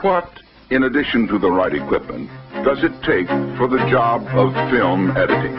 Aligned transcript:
What, 0.00 0.40
in 0.70 0.84
addition 0.84 1.28
to 1.28 1.38
the 1.38 1.50
right 1.50 1.74
equipment, 1.74 2.28
does 2.64 2.82
it 2.82 2.92
take 3.02 3.28
for 3.56 3.68
the 3.68 3.78
job 3.90 4.26
of 4.28 4.52
film 4.70 5.16
editing? 5.16 5.54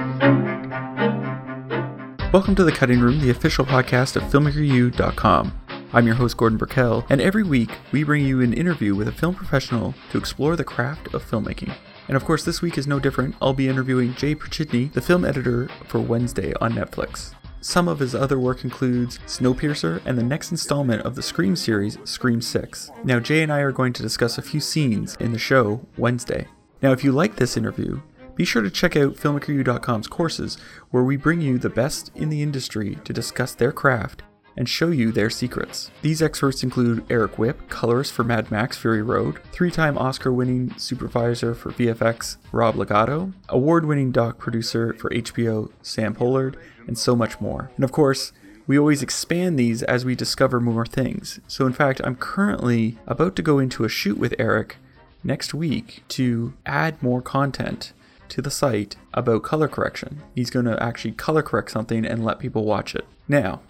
Welcome 2.31 2.55
to 2.55 2.63
The 2.63 2.71
Cutting 2.71 2.99
Room, 2.99 3.21
the 3.21 3.29
official 3.29 3.65
podcast 3.65 4.15
of 4.15 4.23
FilmmakerU.com. 4.23 5.61
I'm 5.93 6.05
your 6.05 6.15
host, 6.15 6.37
Gordon 6.37 6.57
Burkell, 6.57 7.05
and 7.09 7.21
every 7.21 7.43
week 7.43 7.71
we 7.91 8.03
bring 8.03 8.25
you 8.25 8.41
an 8.41 8.53
interview 8.53 8.93
with 8.93 9.07
a 9.07 9.13
film 9.13 9.35
professional 9.35 9.95
to 10.11 10.17
explore 10.17 10.55
the 10.55 10.63
craft 10.63 11.13
of 11.13 11.23
filmmaking. 11.23 11.73
And 12.07 12.17
of 12.17 12.25
course, 12.25 12.43
this 12.43 12.61
week 12.61 12.77
is 12.77 12.85
no 12.85 12.99
different. 12.99 13.35
I'll 13.41 13.53
be 13.53 13.69
interviewing 13.69 14.15
Jay 14.15 14.35
Prychidny, 14.35 14.91
the 14.91 15.01
film 15.01 15.23
editor 15.23 15.69
for 15.87 15.99
Wednesday 15.99 16.53
on 16.59 16.73
Netflix. 16.73 17.33
Some 17.65 17.87
of 17.87 17.97
his 17.97 18.13
other 18.13 18.37
work 18.37 18.63
includes 18.63 19.17
Snowpiercer 19.25 19.99
and 20.05 20.15
the 20.15 20.23
next 20.23 20.51
installment 20.51 21.01
of 21.01 21.15
the 21.15 21.23
Scream 21.23 21.55
series, 21.55 21.97
Scream 22.03 22.39
6. 22.39 22.91
Now, 23.03 23.19
Jay 23.19 23.41
and 23.41 23.51
I 23.51 23.61
are 23.61 23.71
going 23.71 23.91
to 23.93 24.03
discuss 24.03 24.37
a 24.37 24.43
few 24.43 24.59
scenes 24.59 25.17
in 25.19 25.31
the 25.31 25.39
show 25.39 25.83
Wednesday. 25.97 26.47
Now, 26.83 26.91
if 26.91 27.03
you 27.03 27.11
like 27.11 27.37
this 27.37 27.57
interview, 27.57 28.01
be 28.35 28.45
sure 28.45 28.61
to 28.61 28.69
check 28.69 28.95
out 28.95 29.15
filmmakeru.com's 29.15 30.05
courses, 30.05 30.59
where 30.91 31.01
we 31.01 31.17
bring 31.17 31.41
you 31.41 31.57
the 31.57 31.71
best 31.71 32.11
in 32.13 32.29
the 32.29 32.43
industry 32.43 32.99
to 33.03 33.11
discuss 33.11 33.55
their 33.55 33.71
craft 33.71 34.21
and 34.57 34.69
show 34.69 34.89
you 34.89 35.11
their 35.11 35.31
secrets. 35.31 35.89
These 36.03 36.21
experts 36.21 36.61
include 36.61 37.03
Eric 37.09 37.39
Whipp, 37.39 37.67
colorist 37.67 38.13
for 38.13 38.23
Mad 38.23 38.51
Max 38.51 38.77
Fury 38.77 39.01
Road, 39.01 39.39
three 39.51 39.71
time 39.71 39.97
Oscar 39.97 40.31
winning 40.31 40.77
supervisor 40.77 41.55
for 41.55 41.71
VFX 41.71 42.37
Rob 42.51 42.75
Legato, 42.75 43.33
award 43.49 43.85
winning 43.85 44.11
doc 44.11 44.37
producer 44.37 44.93
for 44.93 45.09
HBO 45.09 45.71
Sam 45.81 46.13
Pollard, 46.13 46.57
and 46.87 46.97
so 46.97 47.15
much 47.15 47.39
more. 47.39 47.71
And 47.75 47.83
of 47.83 47.91
course, 47.91 48.31
we 48.67 48.79
always 48.79 49.03
expand 49.03 49.59
these 49.59 49.83
as 49.83 50.05
we 50.05 50.15
discover 50.15 50.59
more 50.59 50.85
things. 50.85 51.39
So, 51.47 51.65
in 51.65 51.73
fact, 51.73 52.01
I'm 52.03 52.15
currently 52.15 52.97
about 53.05 53.35
to 53.35 53.41
go 53.41 53.59
into 53.59 53.83
a 53.83 53.89
shoot 53.89 54.17
with 54.17 54.33
Eric 54.39 54.77
next 55.23 55.53
week 55.53 56.03
to 56.09 56.53
add 56.65 57.01
more 57.01 57.21
content 57.21 57.93
to 58.29 58.41
the 58.41 58.51
site 58.51 58.95
about 59.13 59.43
color 59.43 59.67
correction. 59.67 60.21
He's 60.33 60.49
going 60.49 60.65
to 60.65 60.81
actually 60.81 61.11
color 61.11 61.43
correct 61.43 61.71
something 61.71 62.05
and 62.05 62.25
let 62.25 62.39
people 62.39 62.65
watch 62.65 62.95
it. 62.95 63.05
Now, 63.27 63.61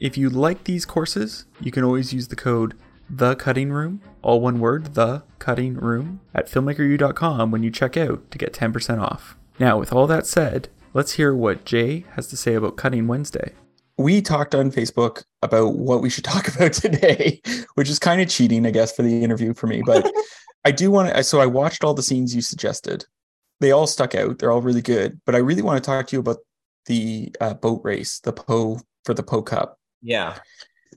if 0.00 0.16
you 0.16 0.28
like 0.30 0.64
these 0.64 0.84
courses, 0.84 1.44
you 1.60 1.70
can 1.70 1.84
always 1.84 2.12
use 2.12 2.28
the 2.28 2.36
code 2.36 2.74
the 3.10 3.34
cutting 3.34 3.72
room, 3.72 4.00
all 4.22 4.40
one 4.40 4.60
word, 4.60 4.94
the 4.94 5.22
cutting 5.40 5.74
room, 5.74 6.20
at 6.32 6.46
filmmakeru.com 6.46 7.50
when 7.50 7.62
you 7.62 7.70
check 7.70 7.96
out 7.96 8.30
to 8.30 8.38
get 8.38 8.52
10% 8.52 9.00
off. 9.00 9.36
Now, 9.58 9.78
with 9.78 9.92
all 9.92 10.06
that 10.06 10.26
said, 10.26 10.68
let's 10.92 11.12
hear 11.12 11.34
what 11.34 11.64
Jay 11.64 12.04
has 12.14 12.26
to 12.28 12.36
say 12.36 12.54
about 12.54 12.76
Cutting 12.76 13.06
Wednesday. 13.06 13.52
We 13.98 14.22
talked 14.22 14.54
on 14.54 14.70
Facebook 14.70 15.24
about 15.42 15.74
what 15.74 16.02
we 16.02 16.10
should 16.10 16.24
talk 16.24 16.48
about 16.48 16.72
today, 16.72 17.40
which 17.74 17.88
is 17.88 17.98
kind 17.98 18.20
of 18.20 18.28
cheating, 18.28 18.66
I 18.66 18.70
guess, 18.70 18.94
for 18.94 19.02
the 19.02 19.22
interview 19.22 19.54
for 19.54 19.66
me. 19.66 19.82
But 19.84 20.10
I 20.64 20.70
do 20.70 20.90
want 20.90 21.14
to, 21.14 21.24
so 21.24 21.40
I 21.40 21.46
watched 21.46 21.84
all 21.84 21.94
the 21.94 22.02
scenes 22.02 22.34
you 22.34 22.42
suggested. 22.42 23.04
They 23.60 23.72
all 23.72 23.86
stuck 23.86 24.14
out. 24.14 24.38
They're 24.38 24.50
all 24.50 24.62
really 24.62 24.82
good. 24.82 25.20
But 25.26 25.34
I 25.34 25.38
really 25.38 25.62
want 25.62 25.82
to 25.82 25.86
talk 25.86 26.06
to 26.08 26.16
you 26.16 26.20
about 26.20 26.38
the 26.86 27.34
uh, 27.40 27.54
boat 27.54 27.82
race, 27.84 28.20
the 28.20 28.32
Poe 28.32 28.80
for 29.04 29.14
the 29.14 29.22
Poe 29.22 29.42
Cup. 29.42 29.78
Yeah. 30.02 30.38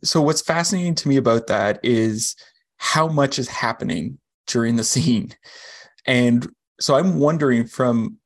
So 0.04 0.22
what's 0.22 0.42
fascinating 0.42 0.96
to 0.96 1.10
me 1.10 1.18
about 1.18 1.48
that 1.48 1.80
is 1.84 2.36
how 2.78 3.08
much 3.08 3.38
is 3.38 3.50
happening 3.50 4.18
during 4.48 4.76
the 4.76 4.84
scene. 4.84 5.34
And 6.06 6.50
so 6.80 6.96
I'm 6.96 7.20
wondering 7.20 7.68
from 7.68 8.18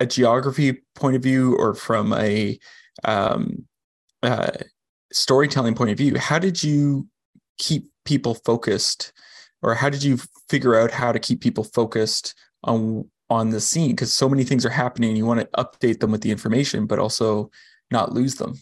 a 0.00 0.06
geography 0.06 0.82
point 0.94 1.16
of 1.16 1.22
view 1.22 1.56
or 1.56 1.74
from 1.74 2.12
a 2.12 2.58
um, 3.04 3.66
uh, 4.22 4.50
storytelling 5.12 5.74
point 5.74 5.90
of 5.90 5.98
view, 5.98 6.16
how 6.16 6.38
did 6.38 6.62
you 6.62 7.08
keep 7.58 7.88
people 8.04 8.34
focused? 8.34 9.12
Or 9.62 9.74
how 9.74 9.88
did 9.88 10.02
you 10.02 10.18
figure 10.48 10.78
out 10.78 10.90
how 10.90 11.12
to 11.12 11.18
keep 11.18 11.40
people 11.40 11.64
focused 11.64 12.34
on 12.64 13.08
on 13.28 13.50
the 13.50 13.60
scene? 13.60 13.90
Because 13.90 14.14
so 14.14 14.28
many 14.28 14.44
things 14.44 14.64
are 14.64 14.70
happening 14.70 15.16
you 15.16 15.26
want 15.26 15.40
to 15.40 15.48
update 15.56 16.00
them 16.00 16.12
with 16.12 16.20
the 16.20 16.30
information 16.30 16.86
but 16.86 16.98
also 16.98 17.50
not 17.90 18.12
lose 18.12 18.36
them. 18.36 18.54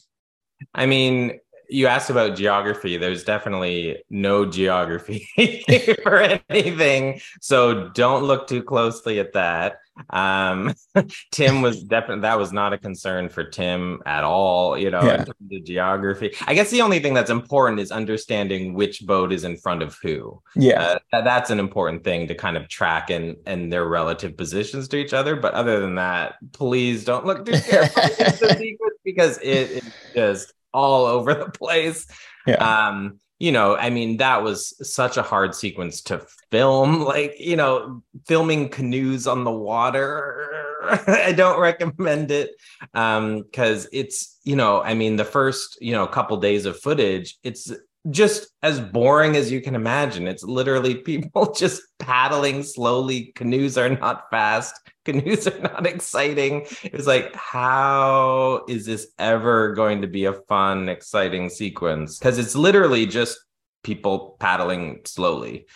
I 0.75 0.87
mean, 0.87 1.41
you 1.69 1.87
asked 1.87 2.11
about 2.11 2.37
geography. 2.37 2.97
There's 2.97 3.25
definitely 3.25 4.03
no 4.11 4.45
geography 4.45 5.27
for 6.03 6.39
anything. 6.49 7.21
So 7.41 7.89
don't 7.91 8.25
look 8.25 8.47
too 8.47 8.63
closely 8.63 9.19
at 9.19 9.33
that. 9.33 9.79
Um, 10.11 10.75
Tim 11.31 11.63
was 11.63 11.83
definitely, 11.83 12.23
that 12.23 12.39
was 12.39 12.53
not 12.53 12.73
a 12.73 12.79
concern 12.79 13.29
for 13.29 13.45
Tim 13.45 14.03
at 14.07 14.25
all, 14.25 14.77
you 14.77 14.91
know, 14.91 15.03
yeah. 15.03 15.21
in 15.21 15.25
terms 15.25 15.53
of 15.53 15.65
geography. 15.65 16.35
I 16.47 16.55
guess 16.55 16.71
the 16.71 16.83
only 16.83 16.99
thing 16.99 17.15
that's 17.15 17.31
important 17.31 17.81
is 17.81 17.91
understanding 17.93 18.75
which 18.75 19.07
boat 19.07 19.33
is 19.33 19.45
in 19.45 19.57
front 19.57 19.83
of 19.83 19.97
who. 20.03 20.43
Yeah. 20.57 20.99
Uh, 21.13 21.23
that's 21.23 21.51
an 21.51 21.61
important 21.61 22.05
thing 22.05 22.29
to 22.29 22.35
kind 22.35 22.57
of 22.57 22.69
track 22.69 23.11
and, 23.11 23.37
and 23.47 23.73
their 23.73 23.87
relative 23.87 24.37
positions 24.37 24.89
to 24.89 24.97
each 24.97 25.13
other. 25.13 25.37
But 25.37 25.55
other 25.55 25.81
than 25.81 25.95
that, 25.95 26.37
please 26.53 27.05
don't 27.05 27.25
look 27.25 27.45
too 27.45 27.53
carefully 27.69 28.79
because 29.05 29.39
it 29.39 29.71
is 29.71 29.93
just 30.15 30.55
all 30.75 31.07
over 31.07 31.33
the 31.33 31.49
place. 31.51 32.07
Yeah. 32.47 32.57
Um, 32.57 33.21
you 33.39 33.53
know, 33.53 33.77
I 33.77 33.91
mean, 33.91 34.19
that 34.19 34.43
was 34.43 34.75
such 34.89 35.17
a 35.17 35.23
hard 35.23 35.55
sequence 35.55 36.03
to 36.03 36.27
film. 36.51 37.03
Like, 37.03 37.35
you 37.39 37.57
know, 37.57 38.03
filming 38.27 38.69
canoes 38.69 39.27
on 39.27 39.45
the 39.45 39.51
water. 39.51 40.51
I 41.07 41.33
don't 41.33 41.61
recommend 41.61 42.31
it. 42.31 42.51
Um, 42.93 43.43
because 43.43 43.89
it's, 43.93 44.39
you 44.45 44.57
know, 44.57 44.83
I 44.83 44.95
mean, 44.95 45.17
the 45.17 45.25
first, 45.25 45.79
you 45.81 45.93
know, 45.93 46.07
couple 46.07 46.37
days 46.37 46.67
of 46.67 46.79
footage, 46.79 47.39
it's 47.43 47.73
just 48.11 48.49
as 48.63 48.81
boring 48.81 49.37
as 49.37 49.51
you 49.51 49.61
can 49.61 49.75
imagine. 49.75 50.29
It's 50.29 50.45
literally 50.45 50.97
people 50.97 51.53
just 51.57 51.83
paddling 51.99 52.63
slowly. 52.63 53.33
Canoes 53.35 53.79
are 53.79 53.89
not 53.89 54.31
fast. 54.31 54.79
Canoes 55.05 55.47
are 55.47 55.59
not 55.59 55.87
exciting. 55.87 56.67
It's 56.83 57.07
like, 57.07 57.35
how 57.35 58.65
is 58.69 58.87
this 58.87 59.09
ever 59.19 59.73
going 59.75 60.03
to 60.03 60.09
be 60.09 60.27
a 60.27 60.35
fun, 60.35 60.89
exciting 60.89 61.49
sequence? 61.49 62.19
Because 62.19 62.39
it's 62.39 62.55
literally 62.55 63.07
just 63.07 63.39
people 63.83 64.37
paddling 64.39 65.01
slowly. 65.05 65.67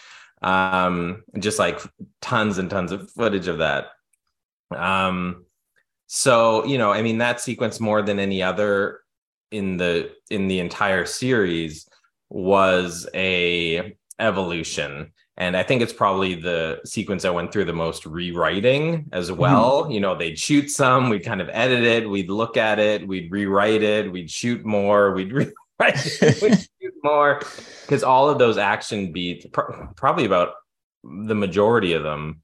Um, 0.42 1.24
just 1.38 1.58
like 1.58 1.80
tons 2.20 2.58
and 2.58 2.70
tons 2.70 2.92
of 2.92 3.10
footage 3.10 3.48
of 3.48 3.58
that. 3.58 3.86
Um, 4.70 5.46
so 6.06 6.64
you 6.64 6.78
know, 6.78 6.92
I 6.92 7.02
mean, 7.02 7.18
that 7.18 7.40
sequence 7.40 7.80
more 7.80 8.02
than 8.02 8.18
any 8.18 8.42
other 8.42 9.00
in 9.50 9.78
the 9.78 10.12
in 10.30 10.46
the 10.46 10.60
entire 10.60 11.06
series 11.06 11.87
was 12.30 13.08
a 13.14 13.96
evolution 14.18 15.12
and 15.36 15.56
i 15.56 15.62
think 15.62 15.80
it's 15.80 15.92
probably 15.92 16.34
the 16.34 16.78
sequence 16.84 17.24
i 17.24 17.30
went 17.30 17.52
through 17.52 17.64
the 17.64 17.72
most 17.72 18.04
rewriting 18.04 19.08
as 19.12 19.30
mm-hmm. 19.30 19.40
well 19.40 19.82
mm-hmm. 19.82 19.92
you 19.92 20.00
know 20.00 20.14
they'd 20.14 20.38
shoot 20.38 20.68
some 20.70 21.08
we'd 21.08 21.24
kind 21.24 21.40
of 21.40 21.48
edit 21.52 21.82
it 21.82 22.08
we'd 22.08 22.30
look 22.30 22.56
at 22.56 22.78
it 22.78 23.06
we'd 23.06 23.30
rewrite 23.30 23.82
it 23.82 24.10
we'd 24.10 24.30
shoot 24.30 24.64
more 24.64 25.12
we'd 25.12 25.32
rewrite 25.32 25.52
it, 25.80 26.42
we'd 26.42 26.58
shoot 26.82 26.94
more 27.02 27.40
because 27.82 28.02
all 28.02 28.28
of 28.28 28.38
those 28.38 28.58
action 28.58 29.12
beats 29.12 29.46
pr- 29.52 29.72
probably 29.96 30.24
about 30.24 30.54
the 31.04 31.34
majority 31.34 31.94
of 31.94 32.02
them 32.02 32.42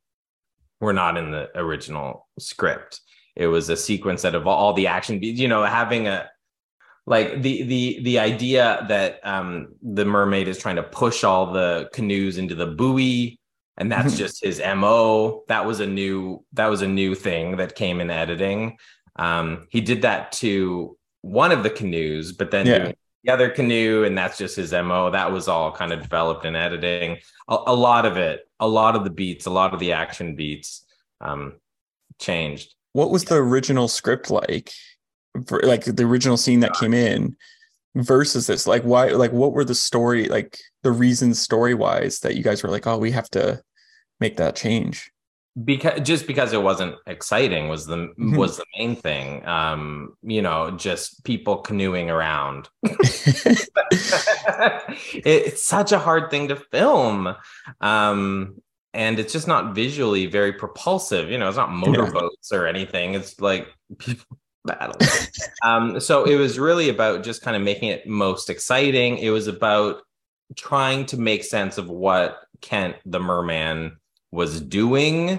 were 0.81 0.93
not 0.93 1.17
in 1.17 1.31
the 1.31 1.49
original 1.59 2.29
script 2.39 3.01
it 3.37 3.49
was 3.49 3.69
a 3.69 3.77
sequence 3.77 4.23
that 4.23 4.35
of 4.35 4.47
all 4.47 4.73
the 4.73 4.87
action 4.87 5.19
beats 5.19 5.41
you 5.41 5.49
know 5.49 5.65
having 5.65 6.07
a 6.07 6.29
like 7.07 7.43
the 7.43 7.63
the 7.65 8.01
the 8.03 8.19
idea 8.19 8.85
that 8.89 9.21
um 9.25 9.75
the 9.83 10.05
mermaid 10.05 10.49
is 10.49 10.59
trying 10.59 10.77
to 10.77 10.83
push 10.83 11.23
all 11.23 11.53
the 11.53 11.89
canoes 11.93 12.39
into 12.39 12.55
the 12.55 12.67
buoy 12.67 13.39
and 13.77 13.91
that's 13.91 14.17
just 14.19 14.43
his 14.43 14.61
mo 14.77 15.45
that 15.49 15.67
was 15.67 15.81
a 15.81 15.87
new 15.87 16.45
that 16.53 16.67
was 16.67 16.83
a 16.83 16.89
new 16.89 17.15
thing 17.15 17.57
that 17.57 17.75
came 17.75 18.01
in 18.01 18.11
editing. 18.11 18.79
Um 19.17 19.67
he 19.71 19.81
did 19.81 20.03
that 20.03 20.33
to 20.33 20.97
one 21.21 21.53
of 21.53 21.63
the 21.63 21.71
canoes 21.71 22.33
but 22.33 22.51
then 22.51 22.67
yeah. 22.67 22.93
the 23.23 23.33
other 23.33 23.51
canoe 23.51 24.05
and 24.05 24.17
that's 24.17 24.39
just 24.39 24.57
his 24.57 24.73
mo 24.73 25.11
that 25.11 25.31
was 25.31 25.47
all 25.47 25.73
kind 25.73 25.93
of 25.93 26.03
developed 26.03 26.45
in 26.45 26.57
editing. 26.57 27.19
A, 27.49 27.59
a 27.67 27.75
lot 27.75 28.07
of 28.07 28.17
it 28.17 28.49
a 28.61 28.69
lot 28.69 28.97
of 28.97 29.05
the 29.05 29.11
beats 29.11 29.47
a 29.47 29.51
lot 29.51 29.75
of 29.75 29.81
the 29.81 29.93
action 29.93 30.37
beats 30.37 30.87
um 31.21 31.55
changed. 32.19 32.75
What 32.93 33.11
was 33.11 33.25
the 33.25 33.35
original 33.35 33.89
script 33.89 34.31
like 34.31 34.73
for 35.47 35.61
like 35.63 35.85
the 35.85 36.05
original 36.05 36.37
scene 36.37 36.61
that 36.61 36.75
came 36.75 36.95
in 36.95 37.37
versus 37.97 38.47
this 38.47 38.67
like 38.67 38.83
why 38.83 39.09
like 39.09 39.33
what 39.33 39.53
were 39.53 39.65
the 39.65 39.75
story 39.75 40.27
like 40.29 40.59
the 40.83 40.91
reasons 40.91 41.41
story 41.41 41.75
wise 41.75 42.21
that 42.21 42.37
you 42.37 42.43
guys 42.43 42.63
were 42.63 42.71
like 42.71 42.87
oh 42.87 42.99
we 42.99 43.11
have 43.11 43.31
to 43.31 43.61
make 44.21 44.37
that 44.37 44.57
change 44.57 45.13
because 45.65 46.01
just 46.01 46.27
because 46.27 46.53
it 46.53 46.63
wasn't 46.63 46.97
exciting 47.07 47.69
was 47.69 47.87
the 47.87 47.97
mm-hmm. 47.97 48.35
was 48.35 48.57
the 48.57 48.65
main 48.77 48.97
thing 48.97 49.47
um 49.47 50.13
you 50.23 50.43
know 50.43 50.73
just 50.73 51.23
people 51.23 51.59
canoeing 51.59 52.11
around 52.11 52.69
it, 52.83 53.69
it's 55.25 55.63
such 55.63 55.93
a 55.93 55.99
hard 55.99 56.31
thing 56.31 56.49
to 56.49 56.57
film 56.57 57.33
um 57.81 58.57
and 58.93 59.21
it's 59.21 59.33
just 59.33 59.47
not 59.47 59.75
visually 59.75 60.27
very 60.27 60.53
propulsive 60.53 61.31
you 61.31 61.39
know 61.39 61.47
it's 61.47 61.57
not 61.57 61.71
motorboats 61.71 62.49
yeah. 62.51 62.59
or 62.59 62.67
anything 62.67 63.15
it's 63.15 63.41
like 63.41 63.69
people 63.99 64.37
battle. 64.65 64.97
um, 65.63 66.01
so 66.01 66.25
it 66.25 66.37
was 66.37 66.59
really 66.59 66.89
about 66.89 67.23
just 67.23 67.43
kind 67.43 67.57
of 67.57 67.63
making 67.63 67.89
it 67.91 68.07
most 68.07 68.51
exciting. 68.51 69.19
It 69.19 69.31
was 69.31 69.47
about 69.47 70.03
trying 70.57 71.07
to 71.07 71.17
make 71.17 71.45
sense 71.45 71.79
of 71.79 71.89
what 71.89 72.39
Kent 72.61 72.97
the 73.05 73.21
merman 73.21 73.97
was 74.35 74.61
doing 74.61 75.39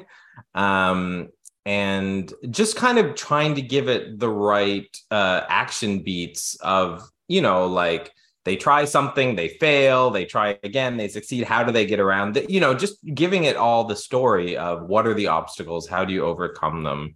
um 0.54 1.28
and 1.66 2.34
just 2.50 2.76
kind 2.76 2.98
of 2.98 3.16
trying 3.16 3.56
to 3.56 3.62
give 3.62 3.90
it 3.90 4.20
the 4.20 4.30
right 4.30 4.88
uh 5.12 5.42
action 5.50 6.00
beats 6.00 6.56
of 6.62 7.08
you 7.28 7.42
know 7.42 7.68
like 7.68 8.12
they 8.46 8.56
try 8.56 8.86
something 8.86 9.36
they 9.36 9.50
fail 9.50 10.12
they 10.12 10.26
try 10.26 10.58
again 10.64 10.98
they 10.98 11.08
succeed 11.08 11.44
how 11.44 11.64
do 11.64 11.72
they 11.72 11.86
get 11.86 12.00
around 12.00 12.42
you 12.48 12.60
know 12.60 12.74
just 12.74 12.98
giving 13.14 13.44
it 13.44 13.56
all 13.56 13.84
the 13.84 13.96
story 13.96 14.56
of 14.58 14.84
what 14.88 15.08
are 15.08 15.14
the 15.14 15.28
obstacles 15.28 15.88
how 15.88 16.06
do 16.06 16.14
you 16.14 16.24
overcome 16.24 16.84
them 16.84 17.16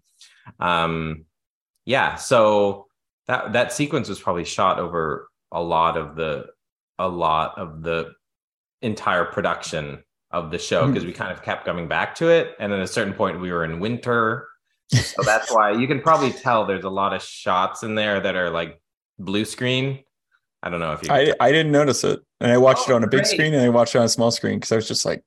um 0.59 1.25
yeah 1.89 2.13
so 2.15 2.85
that 3.27 3.51
that 3.51 3.73
sequence 3.73 4.07
was 4.07 4.19
probably 4.19 4.45
shot 4.45 4.79
over 4.79 5.27
a 5.51 5.61
lot 5.61 5.97
of 5.97 6.15
the 6.15 6.45
a 6.99 7.07
lot 7.07 7.57
of 7.57 7.81
the 7.81 8.11
entire 8.83 9.25
production 9.25 10.03
of 10.31 10.51
the 10.51 10.59
show 10.59 10.85
because 10.85 11.01
mm-hmm. 11.01 11.07
we 11.07 11.13
kind 11.13 11.31
of 11.31 11.41
kept 11.41 11.65
coming 11.65 11.87
back 11.87 12.13
to 12.13 12.29
it 12.29 12.55
and 12.59 12.71
at 12.71 12.79
a 12.79 12.87
certain 12.87 13.13
point 13.13 13.41
we 13.41 13.51
were 13.51 13.65
in 13.65 13.79
winter 13.79 14.47
so 14.93 15.21
that's 15.25 15.51
why 15.51 15.71
you 15.71 15.87
can 15.87 15.99
probably 15.99 16.31
tell 16.31 16.63
there's 16.63 16.83
a 16.83 16.89
lot 16.89 17.11
of 17.11 17.23
shots 17.23 17.81
in 17.81 17.95
there 17.95 18.19
that 18.19 18.35
are 18.35 18.51
like 18.51 18.79
blue 19.17 19.43
screen 19.43 19.99
I 20.61 20.69
don't 20.69 20.81
know 20.81 20.91
if 20.91 21.03
you. 21.03 21.09
I, 21.09 21.33
I 21.39 21.51
didn't 21.53 21.71
notice 21.71 22.03
it, 22.03 22.19
and 22.41 22.51
I 22.51 22.57
watched 22.57 22.89
oh, 22.89 22.91
it 22.91 22.95
on 22.95 23.03
a 23.05 23.07
big 23.07 23.21
great. 23.21 23.27
screen 23.27 23.53
and 23.53 23.63
I 23.63 23.69
watched 23.69 23.95
it 23.95 23.99
on 23.99 24.03
a 24.03 24.09
small 24.09 24.29
screen 24.29 24.55
because 24.55 24.73
I 24.73 24.75
was 24.75 24.89
just 24.89 25.05
like, 25.05 25.23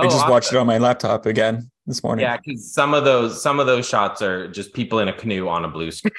oh, 0.00 0.02
I 0.02 0.06
just 0.06 0.18
awesome. 0.18 0.30
watched 0.30 0.52
it 0.52 0.56
on 0.58 0.66
my 0.66 0.78
laptop 0.78 1.26
again 1.26 1.70
this 1.86 2.02
morning. 2.02 2.24
Yeah, 2.24 2.36
because 2.36 2.72
some 2.72 2.94
of 2.94 3.04
those 3.04 3.42
some 3.42 3.60
of 3.60 3.66
those 3.66 3.88
shots 3.88 4.22
are 4.22 4.48
just 4.48 4.72
people 4.72 4.98
in 4.98 5.08
a 5.08 5.12
canoe 5.12 5.48
on 5.48 5.64
a 5.64 5.68
blue 5.68 5.90
screen. 5.90 6.12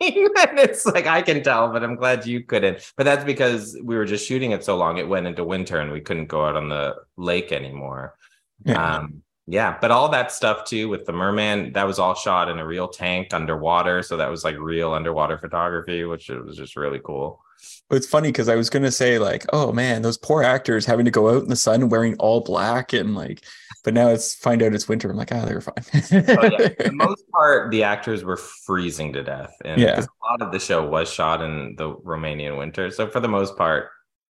and 0.00 0.58
it's 0.58 0.86
like 0.86 1.06
I 1.06 1.22
can 1.22 1.42
tell, 1.42 1.72
but 1.72 1.82
I'm 1.82 1.96
glad 1.96 2.26
you 2.26 2.42
couldn't. 2.42 2.92
But 2.96 3.04
that's 3.04 3.24
because 3.24 3.76
we 3.82 3.96
were 3.96 4.06
just 4.06 4.26
shooting 4.26 4.52
it 4.52 4.64
so 4.64 4.76
long; 4.76 4.98
it 4.98 5.08
went 5.08 5.26
into 5.26 5.44
winter, 5.44 5.78
and 5.78 5.92
we 5.92 6.00
couldn't 6.00 6.26
go 6.26 6.46
out 6.46 6.56
on 6.56 6.68
the 6.68 6.96
lake 7.16 7.52
anymore. 7.52 8.16
Yeah. 8.64 8.96
Um, 8.96 9.22
yeah, 9.46 9.76
but 9.80 9.90
all 9.90 10.08
that 10.10 10.30
stuff 10.30 10.64
too 10.64 10.88
with 10.88 11.06
the 11.06 11.12
merman, 11.12 11.72
that 11.72 11.86
was 11.86 11.98
all 11.98 12.14
shot 12.14 12.48
in 12.48 12.58
a 12.58 12.66
real 12.66 12.86
tank 12.86 13.34
underwater. 13.34 14.00
So 14.02 14.16
that 14.16 14.30
was 14.30 14.44
like 14.44 14.56
real 14.56 14.92
underwater 14.92 15.38
photography, 15.38 16.04
which 16.04 16.30
it 16.30 16.40
was 16.40 16.56
just 16.56 16.76
really 16.76 17.00
cool. 17.04 17.42
It's 17.90 18.06
funny 18.06 18.28
because 18.28 18.48
I 18.48 18.54
was 18.54 18.70
gonna 18.70 18.92
say 18.92 19.18
like, 19.18 19.44
oh 19.52 19.72
man, 19.72 20.02
those 20.02 20.16
poor 20.16 20.42
actors 20.42 20.86
having 20.86 21.04
to 21.06 21.10
go 21.10 21.28
out 21.28 21.42
in 21.42 21.48
the 21.48 21.56
sun 21.56 21.88
wearing 21.88 22.14
all 22.18 22.40
black 22.40 22.92
and 22.92 23.14
like, 23.14 23.44
but 23.82 23.94
now 23.94 24.08
it's 24.08 24.34
find 24.34 24.62
out 24.62 24.74
it's 24.74 24.88
winter. 24.88 25.10
I'm 25.10 25.16
like, 25.16 25.32
ah, 25.32 25.40
oh, 25.42 25.46
they're 25.46 25.60
fine. 25.60 25.74
oh, 25.78 26.44
yeah. 26.46 26.68
For 26.76 26.82
the 26.84 26.92
most 26.92 27.28
part, 27.30 27.70
the 27.70 27.82
actors 27.82 28.22
were 28.22 28.36
freezing 28.36 29.12
to 29.14 29.24
death, 29.24 29.52
and 29.64 29.80
yeah. 29.80 30.00
a 30.00 30.30
lot 30.30 30.40
of 30.40 30.52
the 30.52 30.60
show 30.60 30.86
was 30.86 31.12
shot 31.12 31.42
in 31.42 31.74
the 31.76 31.94
Romanian 31.96 32.58
winter. 32.58 32.90
So 32.90 33.08
for 33.08 33.20
the 33.20 33.28
most 33.28 33.56
part, 33.56 33.88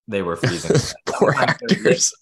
they 0.09 0.23
were 0.23 0.37
freezing. 0.37 0.77
poor 1.07 1.35
actors 1.35 2.15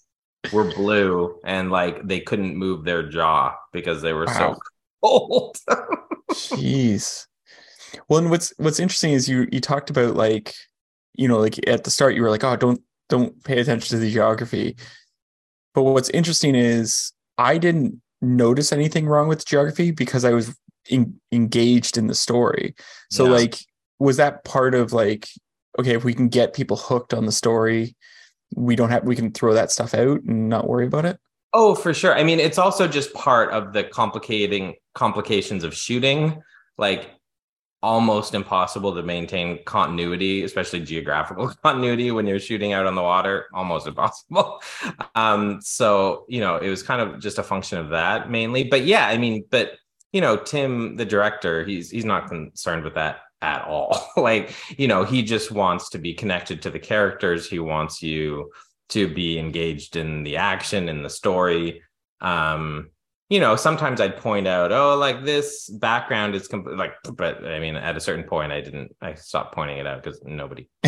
were 0.53 0.71
blue 0.73 1.37
and 1.43 1.69
like 1.69 2.07
they 2.07 2.19
couldn't 2.19 2.55
move 2.55 2.85
their 2.85 3.03
jaw 3.03 3.55
because 3.73 4.01
they 4.01 4.13
were 4.13 4.25
wow. 4.25 4.33
so 4.33 4.59
cold. 5.03 5.57
Jeez. 6.31 7.25
Well, 8.07 8.19
and 8.19 8.29
what's 8.29 8.53
what's 8.57 8.79
interesting 8.79 9.13
is 9.13 9.27
you 9.27 9.47
you 9.51 9.59
talked 9.59 9.89
about 9.89 10.15
like 10.15 10.53
you 11.15 11.27
know, 11.27 11.39
like 11.39 11.67
at 11.67 11.83
the 11.83 11.91
start, 11.91 12.15
you 12.15 12.21
were 12.21 12.29
like, 12.29 12.43
oh, 12.43 12.55
don't 12.55 12.81
don't 13.09 13.43
pay 13.43 13.59
attention 13.59 13.89
to 13.89 13.97
the 13.97 14.11
geography. 14.11 14.75
But 15.73 15.83
what's 15.83 16.09
interesting 16.09 16.55
is 16.55 17.11
I 17.37 17.57
didn't 17.57 18.01
notice 18.21 18.71
anything 18.71 19.07
wrong 19.07 19.27
with 19.27 19.45
geography 19.45 19.91
because 19.91 20.25
I 20.25 20.31
was 20.31 20.55
in, 20.89 21.19
engaged 21.31 21.97
in 21.97 22.07
the 22.07 22.15
story. 22.15 22.75
So 23.11 23.25
yeah. 23.25 23.31
like, 23.31 23.59
was 23.99 24.17
that 24.17 24.43
part 24.43 24.75
of 24.75 24.93
like, 24.93 25.27
okay, 25.77 25.95
if 25.95 26.03
we 26.03 26.13
can 26.13 26.29
get 26.29 26.53
people 26.53 26.77
hooked 26.77 27.13
on 27.13 27.25
the 27.25 27.31
story, 27.31 27.95
we 28.55 28.75
don't 28.75 28.89
have 28.89 29.03
we 29.03 29.15
can 29.15 29.31
throw 29.31 29.53
that 29.53 29.71
stuff 29.71 29.93
out 29.93 30.21
and 30.23 30.49
not 30.49 30.67
worry 30.67 30.87
about 30.87 31.05
it. 31.05 31.19
Oh, 31.53 31.75
for 31.75 31.93
sure. 31.93 32.15
I 32.15 32.23
mean, 32.23 32.39
it's 32.39 32.57
also 32.57 32.87
just 32.87 33.13
part 33.13 33.51
of 33.51 33.73
the 33.73 33.83
complicating 33.83 34.75
complications 34.93 35.63
of 35.63 35.75
shooting. 35.75 36.41
Like 36.77 37.09
almost 37.81 38.33
impossible 38.33 38.93
to 38.93 39.03
maintain 39.03 39.63
continuity, 39.63 40.43
especially 40.43 40.81
geographical 40.81 41.47
continuity 41.63 42.11
when 42.11 42.27
you're 42.27 42.39
shooting 42.39 42.73
out 42.73 42.85
on 42.85 42.95
the 42.95 43.01
water, 43.01 43.47
almost 43.53 43.87
impossible. 43.87 44.61
Um, 45.15 45.59
so, 45.61 46.25
you 46.29 46.39
know, 46.39 46.57
it 46.57 46.69
was 46.69 46.81
kind 46.81 47.01
of 47.01 47.19
just 47.19 47.39
a 47.39 47.43
function 47.43 47.77
of 47.77 47.89
that 47.89 48.29
mainly. 48.29 48.63
But 48.63 48.85
yeah, 48.85 49.07
I 49.07 49.17
mean, 49.17 49.43
but 49.49 49.73
you 50.13 50.21
know, 50.21 50.37
Tim, 50.37 50.95
the 50.95 51.05
director, 51.05 51.65
he's 51.65 51.89
he's 51.89 52.05
not 52.05 52.29
concerned 52.29 52.83
with 52.83 52.95
that 52.95 53.21
at 53.41 53.65
all. 53.65 54.09
like, 54.17 54.53
you 54.77 54.87
know, 54.87 55.03
he 55.03 55.23
just 55.23 55.51
wants 55.51 55.89
to 55.89 55.97
be 55.97 56.13
connected 56.13 56.61
to 56.61 56.69
the 56.69 56.79
characters. 56.79 57.49
He 57.49 57.59
wants 57.59 58.01
you 58.01 58.51
to 58.89 59.13
be 59.13 59.37
engaged 59.37 59.95
in 59.95 60.23
the 60.23 60.37
action 60.37 60.89
in 60.89 61.03
the 61.03 61.09
story. 61.09 61.81
Um, 62.21 62.91
you 63.29 63.39
know, 63.39 63.55
sometimes 63.55 64.01
I'd 64.01 64.17
point 64.17 64.47
out, 64.47 64.71
oh, 64.71 64.95
like 64.95 65.23
this 65.23 65.69
background 65.69 66.33
is 66.33 66.47
complete. 66.47 66.77
Like, 66.77 66.93
but 67.13 67.45
I 67.45 67.59
mean, 67.59 67.75
at 67.75 67.95
a 67.95 67.99
certain 67.99 68.23
point, 68.23 68.51
I 68.51 68.59
didn't. 68.59 68.95
I 69.01 69.13
stopped 69.13 69.53
pointing 69.53 69.77
it 69.77 69.85
out 69.85 70.03
because 70.03 70.19
nobody. 70.25 70.67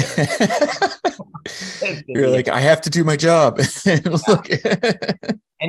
You're 2.08 2.30
like, 2.30 2.48
I 2.48 2.60
have 2.60 2.82
to 2.82 2.90
do 2.90 3.04
my 3.04 3.16
job. 3.16 3.60
and 3.86 4.02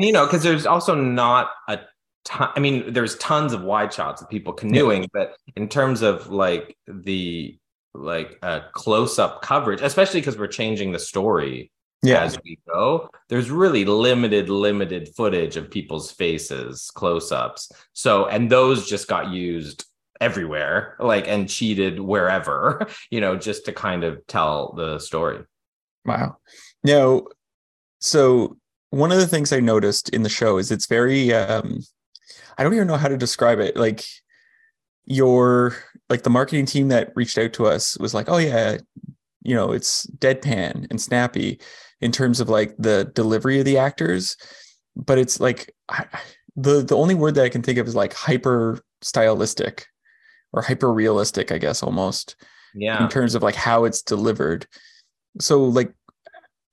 you 0.03 0.13
know, 0.13 0.25
because 0.25 0.43
there's 0.43 0.65
also 0.65 0.95
not 0.95 1.51
a 1.69 1.81
ton. 2.25 2.49
I 2.57 2.61
mean, 2.61 2.91
there's 2.91 3.17
tons 3.19 3.53
of 3.53 3.63
wide 3.63 3.93
shots 3.93 4.23
of 4.23 4.31
people 4.31 4.55
canoeing, 4.55 5.03
yeah. 5.03 5.09
but 5.13 5.37
in 5.57 5.69
terms 5.69 6.01
of 6.01 6.31
like 6.31 6.75
the 6.87 7.59
like 7.93 8.39
uh, 8.43 8.61
close 8.73 9.19
up 9.19 9.43
coverage, 9.43 9.83
especially 9.83 10.21
because 10.21 10.39
we're 10.39 10.47
changing 10.47 10.93
the 10.93 10.99
story 10.99 11.71
yeah. 12.03 12.25
as 12.25 12.39
we 12.45 12.59
go. 12.69 13.09
There's 13.29 13.51
really 13.51 13.85
limited, 13.85 14.49
limited 14.49 15.09
footage 15.17 15.57
of 15.57 15.71
people's 15.71 16.11
faces, 16.11 16.91
close 16.95 17.33
ups. 17.33 17.71
So, 17.93 18.27
and 18.27 18.51
those 18.51 18.89
just 18.89 19.09
got 19.09 19.31
used 19.31 19.85
everywhere, 20.21 20.97
like, 20.99 21.29
and 21.29 21.49
cheated 21.49 22.01
wherever, 22.01 22.87
you 23.11 23.21
know, 23.21 23.37
just 23.37 23.65
to 23.67 23.73
kind 23.73 24.05
of 24.05 24.27
tell 24.27 24.73
the 24.75 24.99
story. 24.99 25.41
Wow. 26.05 26.39
Now, 26.85 27.23
so 28.01 28.57
one 28.91 29.13
of 29.13 29.19
the 29.19 29.29
things 29.29 29.53
I 29.53 29.61
noticed 29.61 30.09
in 30.11 30.23
the 30.23 30.29
show 30.29 30.59
is 30.59 30.71
it's 30.71 30.87
very, 30.87 31.33
um, 31.33 31.81
I 32.59 32.63
don't 32.63 32.75
even 32.75 32.87
know 32.87 32.97
how 32.97 33.09
to 33.09 33.17
describe 33.17 33.61
it. 33.61 33.77
Like, 33.77 34.05
your 35.05 35.75
like 36.09 36.23
the 36.23 36.31
marketing 36.31 36.67
team 36.67 36.89
that 36.89 37.13
reached 37.15 37.39
out 37.39 37.53
to 37.55 37.67
us 37.67 37.99
was 37.99 38.15
like, 38.15 38.29
oh 38.29 38.39
yeah, 38.39 38.79
you 39.43 39.55
know, 39.55 39.73
it's 39.73 40.07
deadpan 40.19 40.87
and 40.91 41.01
snappy 41.01 41.61
in 42.03 42.13
terms 42.13 42.41
of 42.41 42.49
like 42.49 42.75
the 42.79 43.11
delivery 43.15 43.59
of 43.59 43.65
the 43.65 43.79
actors, 43.79 44.37
but 44.97 45.19
it's 45.19 45.41
like 45.41 45.73
I, 45.89 46.05
the 46.57 46.83
the 46.83 46.97
only 46.97 47.15
word 47.15 47.37
that 47.37 47.44
I 47.44 47.49
can 47.49 47.63
think 47.63 47.79
of 47.79 47.87
is 47.87 47.94
like 47.94 48.13
hyper 48.13 48.81
stylistic 49.01 49.87
or 50.53 50.61
hyper 50.63 50.93
realistic, 50.93 51.51
I 51.51 51.59
guess 51.59 51.82
almost. 51.82 52.37
Yeah. 52.75 53.03
In 53.03 53.09
terms 53.09 53.35
of 53.35 53.43
like 53.43 53.55
how 53.55 53.85
it's 53.85 54.03
delivered. 54.03 54.67
So 55.41 55.65
like 55.65 55.94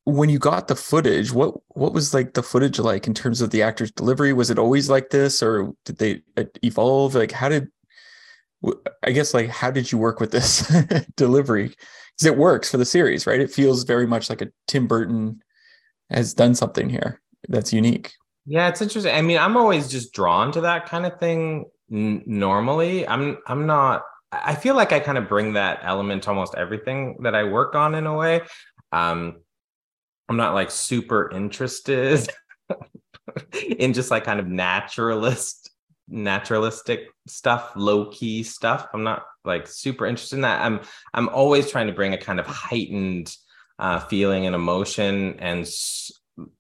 when 0.06 0.30
you 0.30 0.40
got 0.40 0.68
the 0.68 0.76
footage, 0.76 1.32
what 1.32 1.56
what 1.70 1.94
was 1.94 2.14
like 2.14 2.34
the 2.34 2.44
footage 2.44 2.80
like 2.80 3.08
in 3.08 3.14
terms 3.14 3.42
of 3.42 3.52
the 3.52 3.62
actor's 3.62 3.92
delivery? 3.92 4.34
Was 4.34 4.50
it 4.50 4.60
always 4.60 4.90
like 4.90 5.12
this, 5.12 5.44
or 5.44 5.74
did 5.86 5.98
they 5.98 6.22
uh, 6.38 6.46
evolve? 6.64 7.16
Like, 7.16 7.32
how 7.32 7.50
did 7.50 7.70
I 9.04 9.12
guess 9.12 9.34
like 9.34 9.50
how 9.50 9.72
did 9.72 9.92
you 9.92 9.98
work 9.98 10.20
with 10.20 10.32
this 10.32 10.68
delivery? 11.16 11.76
It 12.26 12.38
works 12.38 12.70
for 12.70 12.78
the 12.78 12.86
series, 12.86 13.26
right? 13.26 13.40
It 13.40 13.52
feels 13.52 13.84
very 13.84 14.08
much 14.08 14.30
like 14.30 14.42
a 14.42 14.50
Tim 14.68 14.88
Burton 14.88 15.42
has 16.10 16.34
done 16.34 16.56
something 16.56 16.90
here 16.90 17.22
that's 17.48 17.72
unique. 17.72 18.14
Yeah, 18.46 18.68
it's 18.68 18.82
interesting. 18.82 19.14
I 19.14 19.22
mean, 19.22 19.38
I'm 19.38 19.58
always 19.58 19.88
just 19.88 20.14
drawn 20.14 20.52
to 20.54 20.62
that 20.62 20.88
kind 20.88 21.06
of 21.06 21.20
thing. 21.20 21.66
N- 21.92 22.24
normally, 22.26 23.08
I'm 23.08 23.38
I'm 23.48 23.66
not. 23.66 24.04
I 24.32 24.56
feel 24.56 24.76
like 24.76 24.92
I 24.92 25.00
kind 25.00 25.18
of 25.18 25.28
bring 25.28 25.54
that 25.54 25.80
element 25.84 26.24
to 26.24 26.30
almost 26.30 26.56
everything 26.56 27.18
that 27.24 27.36
I 27.36 27.44
work 27.44 27.76
on 27.76 27.96
in 27.96 28.06
a 28.06 28.16
way. 28.16 28.42
Um, 28.92 29.38
I'm 30.28 30.38
not 30.38 30.54
like 30.54 30.72
super 30.72 31.30
interested 31.32 32.28
in 33.78 33.94
just 33.94 34.12
like 34.12 34.24
kind 34.26 34.40
of 34.40 34.48
naturalist 34.48 35.69
naturalistic 36.10 37.10
stuff, 37.28 37.72
low 37.76 38.06
key 38.08 38.44
stuff. 38.44 38.88
I'm 38.94 39.04
not 39.04 39.26
like 39.46 39.68
super 39.68 40.06
interested 40.06 40.38
in 40.38 40.42
that. 40.42 40.62
I'm 40.62 40.82
I'm 41.14 41.30
always 41.30 41.70
trying 41.70 41.88
to 41.88 41.94
bring 41.94 42.14
a 42.14 42.18
kind 42.18 42.40
of 42.40 42.46
heightened 42.46 43.36
uh, 43.78 44.00
feeling 44.00 44.46
and 44.46 44.56
emotion 44.56 45.36
and 45.40 45.70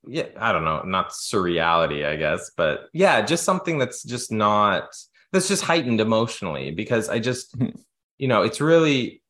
yeah, 0.05 0.27
I 0.37 0.51
don't 0.51 0.65
know, 0.65 0.81
not 0.83 1.11
surreality, 1.11 2.05
I 2.05 2.15
guess, 2.17 2.51
but 2.55 2.89
yeah, 2.93 3.21
just 3.21 3.43
something 3.43 3.77
that's 3.77 4.03
just 4.03 4.31
not 4.31 4.89
that's 5.31 5.47
just 5.47 5.63
heightened 5.63 6.01
emotionally 6.01 6.71
because 6.71 7.09
I 7.09 7.19
just 7.19 7.55
you 8.17 8.27
know, 8.27 8.43
it's 8.43 8.61
really 8.61 9.21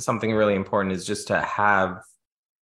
something 0.00 0.32
really 0.32 0.54
important 0.54 0.94
is 0.94 1.06
just 1.06 1.28
to 1.28 1.40
have 1.40 2.02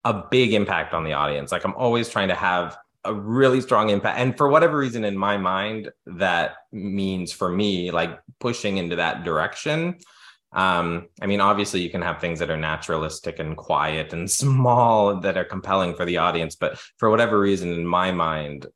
a 0.04 0.24
big 0.30 0.52
impact 0.52 0.94
on 0.94 1.04
the 1.04 1.12
audience. 1.12 1.52
Like 1.52 1.64
I'm 1.64 1.74
always 1.74 2.08
trying 2.08 2.28
to 2.28 2.34
have 2.34 2.76
a 3.04 3.12
really 3.12 3.60
strong 3.60 3.90
impact. 3.90 4.18
And 4.18 4.36
for 4.36 4.48
whatever 4.48 4.76
reason 4.76 5.04
in 5.04 5.16
my 5.16 5.36
mind 5.36 5.90
that 6.06 6.54
means 6.70 7.32
for 7.32 7.50
me 7.50 7.90
like 7.90 8.18
pushing 8.40 8.76
into 8.76 8.96
that 8.96 9.24
direction. 9.24 9.98
Um, 10.52 11.08
I 11.20 11.26
mean, 11.26 11.40
obviously, 11.40 11.80
you 11.80 11.88
can 11.88 12.02
have 12.02 12.20
things 12.20 12.38
that 12.40 12.50
are 12.50 12.58
naturalistic 12.58 13.38
and 13.38 13.56
quiet 13.56 14.12
and 14.12 14.30
small 14.42 15.20
that 15.20 15.38
are 15.38 15.44
compelling 15.44 15.94
for 15.94 16.04
the 16.04 16.18
audience, 16.18 16.56
but 16.56 16.78
for 16.98 17.10
whatever 17.10 17.40
reason, 17.40 17.72
in 17.72 17.86
my 17.86 18.12
mind, 18.12 18.66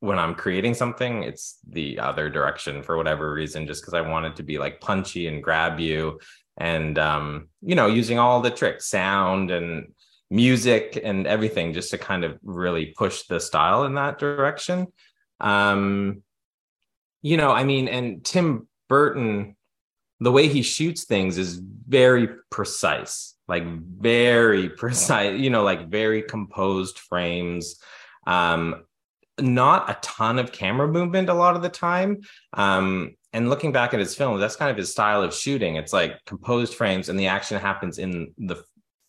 when 0.00 0.18
I'm 0.18 0.34
creating 0.34 0.74
something, 0.74 1.24
it's 1.24 1.58
the 1.68 1.98
other 1.98 2.30
direction 2.30 2.82
for 2.82 2.96
whatever 2.96 3.32
reason, 3.32 3.66
just 3.66 3.82
because 3.82 3.94
I 3.94 4.02
want 4.02 4.26
it 4.26 4.36
to 4.36 4.44
be 4.44 4.58
like 4.58 4.80
punchy 4.80 5.26
and 5.26 5.42
grab 5.42 5.80
you, 5.80 6.20
and 6.58 6.96
um, 6.98 7.48
you 7.60 7.74
know, 7.74 7.86
using 7.86 8.18
all 8.18 8.40
the 8.40 8.50
tricks, 8.50 8.86
sound 8.86 9.50
and 9.50 9.92
music 10.30 11.00
and 11.02 11.26
everything, 11.26 11.72
just 11.72 11.90
to 11.90 11.98
kind 11.98 12.24
of 12.24 12.38
really 12.42 12.86
push 12.96 13.22
the 13.24 13.40
style 13.40 13.84
in 13.84 13.94
that 13.94 14.18
direction. 14.18 14.86
Um, 15.40 16.22
you 17.22 17.36
know, 17.36 17.50
I 17.50 17.64
mean, 17.64 17.88
and 17.88 18.24
Tim 18.24 18.68
Burton, 18.88 19.56
the 20.20 20.32
way 20.32 20.48
he 20.48 20.62
shoots 20.62 21.04
things 21.04 21.38
is 21.38 21.60
very 21.88 22.28
precise, 22.50 23.34
like 23.48 23.64
very 23.66 24.68
precise, 24.76 25.38
you 25.38 25.50
know, 25.50 25.62
like 25.62 25.88
very 25.88 26.22
composed 26.22 26.98
frames. 26.98 27.76
Um, 28.26 28.84
not 29.38 29.90
a 29.90 29.98
ton 30.00 30.38
of 30.38 30.52
camera 30.52 30.88
movement 30.88 31.28
a 31.28 31.34
lot 31.34 31.56
of 31.56 31.62
the 31.62 31.68
time. 31.68 32.22
Um, 32.54 33.16
and 33.32 33.50
looking 33.50 33.70
back 33.70 33.92
at 33.92 34.00
his 34.00 34.14
film, 34.14 34.40
that's 34.40 34.56
kind 34.56 34.70
of 34.70 34.78
his 34.78 34.90
style 34.90 35.22
of 35.22 35.34
shooting. 35.34 35.76
It's 35.76 35.92
like 35.92 36.24
composed 36.24 36.74
frames, 36.74 37.08
and 37.08 37.18
the 37.18 37.26
action 37.26 37.60
happens 37.60 37.98
in 37.98 38.32
the 38.38 38.64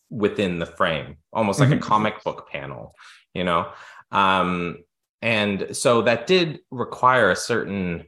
within 0.09 0.59
the 0.59 0.65
frame, 0.65 1.17
almost 1.33 1.59
like 1.59 1.69
mm-hmm. 1.69 1.79
a 1.79 1.81
comic 1.81 2.23
book 2.23 2.49
panel, 2.51 2.95
you 3.33 3.43
know. 3.43 3.69
Um, 4.11 4.79
and 5.21 5.75
so 5.75 6.03
that 6.03 6.27
did 6.27 6.59
require 6.71 7.31
a 7.31 7.35
certain 7.35 8.05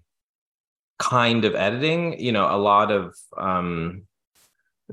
kind 1.00 1.46
of 1.46 1.56
editing. 1.56 2.20
You 2.20 2.32
know, 2.32 2.54
a 2.54 2.58
lot 2.58 2.92
of 2.92 3.16
um, 3.38 4.04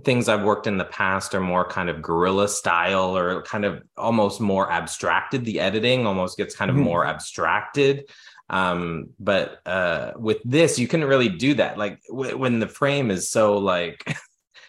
things 0.05 0.29
I've 0.29 0.43
worked 0.43 0.67
in 0.67 0.79
the 0.79 0.85
past 0.85 1.35
are 1.35 1.41
more 1.41 1.67
kind 1.67 1.89
of 1.89 2.03
guerrilla 2.03 2.49
style 2.49 3.17
or 3.17 3.43
kind 3.43 3.65
of 3.65 3.83
almost 3.97 4.41
more 4.41 4.71
abstracted. 4.71 5.45
The 5.45 5.61
editing 5.61 6.07
almost 6.07 6.37
gets 6.37 6.55
kind 6.55 6.71
of 6.71 6.77
mm-hmm. 6.77 6.85
more 6.85 7.07
abstracted. 7.07 8.09
Um, 8.49 9.11
but 9.19 9.61
uh, 9.67 10.13
with 10.17 10.39
this, 10.45 10.79
you 10.79 10.87
couldn't 10.87 11.09
really 11.09 11.29
do 11.29 11.55
that. 11.55 11.79
Like 11.79 12.01
w- 12.09 12.37
when 12.37 12.61
the 12.61 12.69
frame 12.69 13.11
is 13.11 13.31
so 13.31 13.59
like 13.59 14.05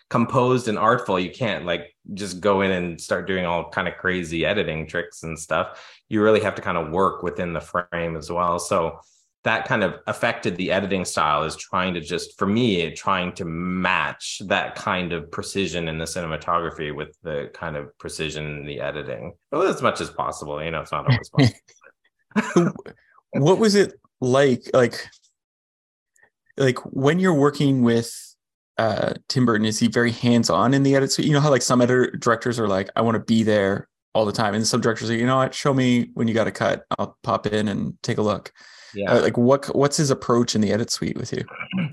composed 0.09 0.67
and 0.67 0.77
artful, 0.77 1.19
you 1.19 1.31
can't 1.31 1.65
like 1.65 1.95
just 2.13 2.39
go 2.39 2.61
in 2.61 2.71
and 2.71 2.99
start 2.99 3.27
doing 3.27 3.45
all 3.45 3.69
kind 3.69 3.87
of 3.87 3.97
crazy 3.97 4.45
editing 4.45 4.87
tricks 4.87 5.23
and 5.23 5.37
stuff. 5.37 5.83
You 6.09 6.21
really 6.21 6.41
have 6.41 6.55
to 6.55 6.61
kind 6.61 6.77
of 6.77 6.91
work 6.91 7.23
within 7.23 7.53
the 7.53 7.61
frame 7.61 8.15
as 8.15 8.31
well. 8.31 8.59
So 8.59 8.99
that 9.43 9.65
kind 9.65 9.83
of 9.83 9.99
affected 10.07 10.57
the 10.57 10.71
editing 10.71 11.05
style 11.05 11.43
is 11.43 11.55
trying 11.55 11.93
to 11.93 12.01
just 12.01 12.37
for 12.37 12.45
me 12.45 12.91
trying 12.91 13.31
to 13.31 13.45
match 13.45 14.41
that 14.45 14.75
kind 14.75 15.13
of 15.13 15.31
precision 15.31 15.87
in 15.87 15.97
the 15.97 16.05
cinematography 16.05 16.93
with 16.93 17.17
the 17.23 17.49
kind 17.53 17.77
of 17.77 17.97
precision 17.97 18.57
in 18.57 18.65
the 18.65 18.81
editing 18.81 19.31
well, 19.51 19.61
as 19.61 19.81
much 19.81 20.01
as 20.01 20.09
possible 20.09 20.61
you 20.61 20.69
know 20.69 20.81
it's 20.81 20.91
not 20.91 21.09
always 21.09 21.29
possible 21.29 22.73
what 23.33 23.57
was 23.57 23.75
it 23.75 23.93
like 24.19 24.63
like 24.73 25.07
like 26.57 26.79
when 26.79 27.17
you're 27.19 27.33
working 27.33 27.83
with 27.83 28.26
uh 28.77 29.13
tim 29.27 29.45
burton 29.45 29.65
is 29.65 29.79
he 29.79 29.87
very 29.87 30.11
hands-on 30.11 30.73
in 30.73 30.83
the 30.83 30.95
edit 30.95 31.11
so 31.11 31.21
you 31.21 31.33
know 31.33 31.39
how 31.39 31.49
like 31.49 31.61
some 31.61 31.81
editor 31.81 32.11
directors 32.11 32.59
are 32.59 32.67
like 32.67 32.89
i 32.95 33.01
want 33.01 33.15
to 33.15 33.23
be 33.23 33.43
there 33.43 33.87
all 34.13 34.25
the 34.25 34.31
time 34.31 34.53
and 34.53 34.67
some 34.67 34.81
directors 34.81 35.09
are 35.09 35.15
you 35.15 35.25
know 35.25 35.37
what 35.37 35.53
show 35.53 35.73
me 35.73 36.09
when 36.13 36.27
you 36.27 36.33
got 36.33 36.47
a 36.47 36.51
cut 36.51 36.85
i'll 36.97 37.17
pop 37.23 37.47
in 37.47 37.67
and 37.67 37.93
take 38.03 38.17
a 38.17 38.21
look 38.21 38.51
yeah. 38.93 39.11
Uh, 39.11 39.21
like 39.21 39.37
what 39.37 39.65
what's 39.75 39.97
his 39.97 40.09
approach 40.09 40.55
in 40.55 40.61
the 40.61 40.71
edit 40.71 40.89
suite 40.89 41.17
with 41.17 41.31
you? 41.33 41.43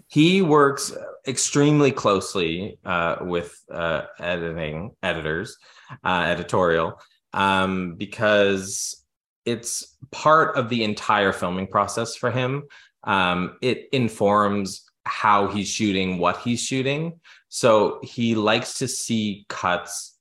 He 0.09 0.43
works 0.43 0.93
extremely 1.27 1.93
closely 1.93 2.79
uh, 2.85 3.17
with 3.21 3.61
uh, 3.71 4.03
editing 4.19 4.93
editors, 5.03 5.57
uh, 6.05 6.25
editorial, 6.29 7.01
um, 7.33 7.97
because 7.97 9.05
it's 9.45 9.97
part 10.11 10.57
of 10.57 10.69
the 10.69 10.85
entire 10.85 11.33
filming 11.33 11.67
process 11.67 12.17
for 12.17 12.31
him. 12.31 12.65
Um, 13.05 13.57
it 13.61 13.89
informs 13.93 14.84
how 15.07 15.49
he's 15.49 15.69
shooting, 15.69 16.19
what 16.19 16.39
he's 16.39 16.63
shooting. 16.63 17.21
So 17.49 18.01
he 18.03 18.35
likes 18.35 18.75
to 18.79 18.89
see 18.89 19.47
cuts 19.49 20.17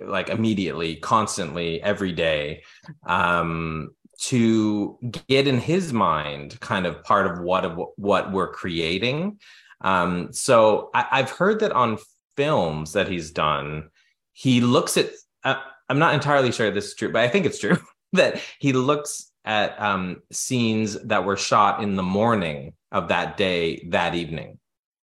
like 0.00 0.28
immediately, 0.28 0.96
constantly, 0.96 1.82
every 1.82 2.12
day. 2.12 2.62
Um, 3.06 3.90
to 4.20 4.98
get 5.28 5.46
in 5.46 5.58
his 5.58 5.92
mind 5.92 6.58
kind 6.60 6.86
of 6.86 7.04
part 7.04 7.26
of 7.26 7.40
what 7.40 7.64
of 7.64 7.80
what 7.96 8.32
we're 8.32 8.52
creating. 8.52 9.38
Um, 9.80 10.32
so 10.32 10.90
I, 10.92 11.18
have 11.18 11.30
heard 11.30 11.60
that 11.60 11.70
on 11.70 11.98
films 12.36 12.94
that 12.94 13.08
he's 13.08 13.30
done, 13.30 13.90
he 14.32 14.60
looks 14.60 14.96
at. 14.96 15.10
Uh, 15.44 15.60
I'm 15.88 16.00
not 16.00 16.14
entirely 16.14 16.52
sure 16.52 16.70
this 16.70 16.88
is 16.88 16.94
true, 16.94 17.12
but 17.12 17.22
I 17.22 17.28
think 17.28 17.46
it's 17.46 17.60
true 17.60 17.78
that 18.12 18.40
he 18.58 18.72
looks 18.72 19.30
at 19.44 19.80
um, 19.80 20.20
scenes 20.32 21.00
that 21.04 21.24
were 21.24 21.36
shot 21.36 21.82
in 21.82 21.94
the 21.94 22.02
morning 22.02 22.72
of 22.92 23.08
that 23.08 23.36
day 23.36 23.86
that 23.90 24.14
evening. 24.14 24.58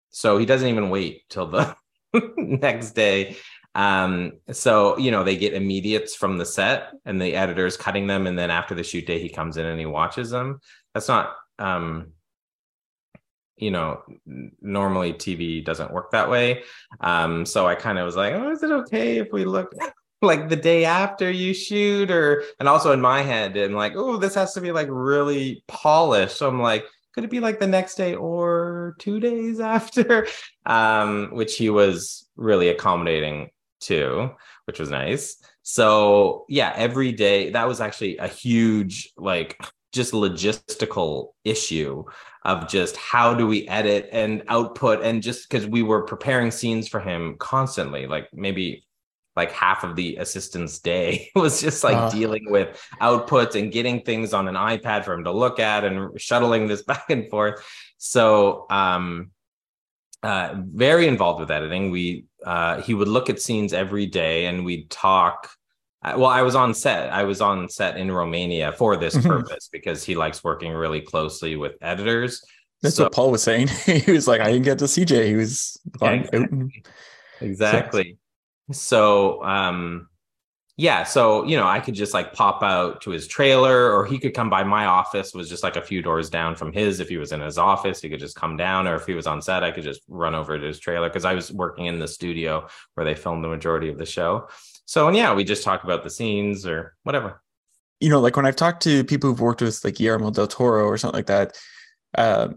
So 0.09 0.37
he 0.37 0.45
doesn't 0.45 0.67
even 0.67 0.89
wait 0.89 1.23
till 1.29 1.47
the 1.47 1.75
next 2.37 2.91
day 2.91 3.37
um, 3.75 4.31
so 4.51 4.97
you 4.97 5.11
know 5.11 5.23
they 5.25 5.35
get 5.35 5.53
immediates 5.53 6.15
from 6.15 6.37
the 6.37 6.45
set, 6.45 6.93
and 7.03 7.21
the 7.21 7.35
editor's 7.35 7.75
cutting 7.75 8.07
them, 8.07 8.25
and 8.25 8.39
then 8.39 8.49
after 8.49 8.73
the 8.73 8.83
shoot 8.83 9.05
day, 9.05 9.19
he 9.19 9.29
comes 9.29 9.57
in 9.57 9.65
and 9.65 9.79
he 9.79 9.85
watches 9.85 10.29
them. 10.29 10.61
That's 10.93 11.09
not, 11.09 11.35
um, 11.59 12.13
you 13.57 13.71
know, 13.71 14.01
normally 14.61 15.11
TV 15.11 15.63
doesn't 15.63 15.91
work 15.91 16.11
that 16.11 16.29
way. 16.29 16.63
Um, 17.01 17.45
so 17.45 17.67
I 17.67 17.75
kind 17.75 17.99
of 17.99 18.05
was 18.05 18.15
like, 18.15 18.33
oh, 18.33 18.51
is 18.51 18.63
it 18.63 18.71
okay 18.71 19.17
if 19.17 19.27
we 19.33 19.43
look 19.43 19.73
like 20.21 20.47
the 20.47 20.55
day 20.55 20.85
after 20.85 21.29
you 21.29 21.53
shoot, 21.53 22.09
or 22.09 22.43
and 22.61 22.69
also 22.69 22.93
in 22.93 23.01
my 23.01 23.23
head, 23.23 23.57
I'm 23.57 23.73
like, 23.73 23.93
oh, 23.97 24.15
this 24.15 24.35
has 24.35 24.53
to 24.53 24.61
be 24.61 24.71
like 24.71 24.87
really 24.89 25.65
polished. 25.67 26.37
So 26.37 26.47
I'm 26.47 26.61
like, 26.61 26.85
could 27.15 27.23
it 27.23 27.31
be 27.31 27.39
like 27.39 27.59
the 27.59 27.65
next 27.67 27.95
day 27.95 28.13
or 28.13 28.95
two 28.99 29.19
days 29.19 29.59
after 29.75 30.27
um 30.65 31.29
which 31.31 31.55
he 31.55 31.69
was 31.71 32.29
really 32.35 32.69
accommodating 32.69 33.49
to, 33.81 34.31
which 34.65 34.79
was 34.79 34.89
nice. 34.89 35.37
So 35.63 36.45
yeah, 36.49 36.73
every 36.75 37.11
day 37.11 37.51
that 37.51 37.67
was 37.67 37.81
actually 37.81 38.17
a 38.17 38.27
huge 38.27 39.11
like 39.17 39.59
just 39.91 40.13
logistical 40.13 41.29
issue 41.43 42.03
of 42.43 42.67
just 42.67 42.97
how 42.97 43.33
do 43.33 43.47
we 43.47 43.67
edit 43.69 44.09
and 44.11 44.43
output 44.49 45.01
and 45.03 45.23
just 45.23 45.49
because 45.49 45.65
we 45.65 45.81
were 45.81 46.03
preparing 46.03 46.51
scenes 46.51 46.87
for 46.87 46.99
him 46.99 47.35
constantly 47.39 48.05
like 48.05 48.27
maybe 48.33 48.85
like 49.35 49.51
half 49.51 49.83
of 49.83 49.95
the 49.95 50.15
assistant's 50.17 50.79
day 50.79 51.29
was 51.35 51.61
just 51.61 51.83
like 51.83 51.95
uh, 51.95 52.09
dealing 52.09 52.49
with 52.49 52.81
outputs 53.01 53.59
and 53.59 53.71
getting 53.71 54.01
things 54.01 54.33
on 54.33 54.47
an 54.47 54.55
ipad 54.55 55.03
for 55.03 55.13
him 55.13 55.23
to 55.23 55.31
look 55.31 55.59
at 55.59 55.83
and 55.83 56.19
shuttling 56.19 56.67
this 56.67 56.83
back 56.91 57.09
and 57.09 57.29
forth 57.29 57.63
so 57.97 58.65
um 58.69 59.31
uh, 60.25 60.55
very 60.73 61.07
involved 61.07 61.39
with 61.39 61.51
editing. 61.51 61.91
We 61.91 62.25
uh, 62.43 62.81
he 62.81 62.95
would 62.95 63.07
look 63.07 63.29
at 63.29 63.39
scenes 63.39 63.73
every 63.73 64.07
day, 64.07 64.47
and 64.47 64.65
we'd 64.65 64.89
talk. 64.89 65.51
Uh, 66.01 66.15
well, 66.17 66.29
I 66.29 66.41
was 66.41 66.55
on 66.55 66.73
set. 66.73 67.13
I 67.13 67.23
was 67.23 67.41
on 67.41 67.69
set 67.69 67.97
in 67.97 68.11
Romania 68.11 68.71
for 68.73 68.95
this 68.95 69.15
mm-hmm. 69.15 69.27
purpose 69.27 69.69
because 69.71 70.03
he 70.03 70.15
likes 70.15 70.43
working 70.43 70.71
really 70.71 71.01
closely 71.01 71.55
with 71.55 71.73
editors. 71.81 72.43
That's 72.81 72.95
so, 72.95 73.03
what 73.03 73.13
Paul 73.13 73.29
was 73.29 73.43
saying. 73.43 73.67
he 73.85 74.11
was 74.11 74.27
like, 74.27 74.41
"I 74.41 74.51
didn't 74.51 74.65
get 74.65 74.79
to 74.79 74.85
CJ. 74.85 75.27
He 75.27 75.35
was 75.35 75.79
yeah, 76.01 76.13
exactly. 76.23 76.83
exactly. 77.41 78.03
So, 78.03 78.24
um, 79.43 80.07
yeah 80.77 81.03
so 81.03 81.45
you 81.45 81.55
know 81.55 81.65
i 81.65 81.79
could 81.79 81.95
just 81.95 82.13
like 82.13 82.33
pop 82.33 82.61
out 82.61 82.99
to 83.01 83.09
his 83.09 83.27
trailer 83.27 83.93
or 83.93 84.05
he 84.05 84.19
could 84.19 84.33
come 84.33 84.49
by 84.49 84.61
my 84.63 84.85
office 84.85 85.33
was 85.33 85.47
just 85.47 85.63
like 85.63 85.77
a 85.77 85.81
few 85.81 86.01
doors 86.01 86.29
down 86.29 86.53
from 86.53 86.73
his. 86.73 86.99
If 86.99 87.07
he 87.07 87.15
was 87.17 87.31
in 87.31 87.39
his 87.39 87.57
office 87.57 88.01
he 88.01 88.09
could 88.09 88.19
just 88.19 88.35
come 88.35 88.57
down 88.57 88.87
or 88.87 88.95
if 88.95 89.05
he 89.05 89.13
was 89.13 89.27
on 89.27 89.41
set 89.41 89.63
i 89.63 89.71
could 89.71 89.83
just 89.83 90.01
run 90.09 90.35
over 90.35 90.59
to 90.59 90.65
his 90.65 90.79
trailer 90.79 91.07
because 91.07 91.23
i 91.25 91.33
was 91.33 91.51
working 91.51 91.85
in 91.85 91.99
the 91.99 92.07
studio 92.07 92.67
where 92.95 93.05
they 93.05 93.15
filmed 93.15 93.43
the 93.43 93.47
majority 93.47 93.89
of 93.89 93.97
the 93.97 94.05
show. 94.05 94.49
So 94.85 95.07
and 95.07 95.15
yeah 95.15 95.33
we 95.33 95.43
just 95.43 95.63
talk 95.63 95.83
about 95.83 96.03
the 96.03 96.09
scenes 96.09 96.65
or 96.65 96.95
whatever. 97.03 97.41
You 98.01 98.09
know 98.09 98.19
like 98.19 98.35
when 98.35 98.45
i've 98.45 98.57
talked 98.57 98.83
to 98.83 99.05
people 99.05 99.29
who've 99.29 99.39
worked 99.39 99.61
with 99.61 99.81
like 99.83 99.95
guillermo 99.95 100.29
del 100.31 100.47
toro 100.47 100.85
or 100.85 100.97
something 100.97 101.17
like 101.17 101.27
that 101.27 101.57
uh, 102.17 102.49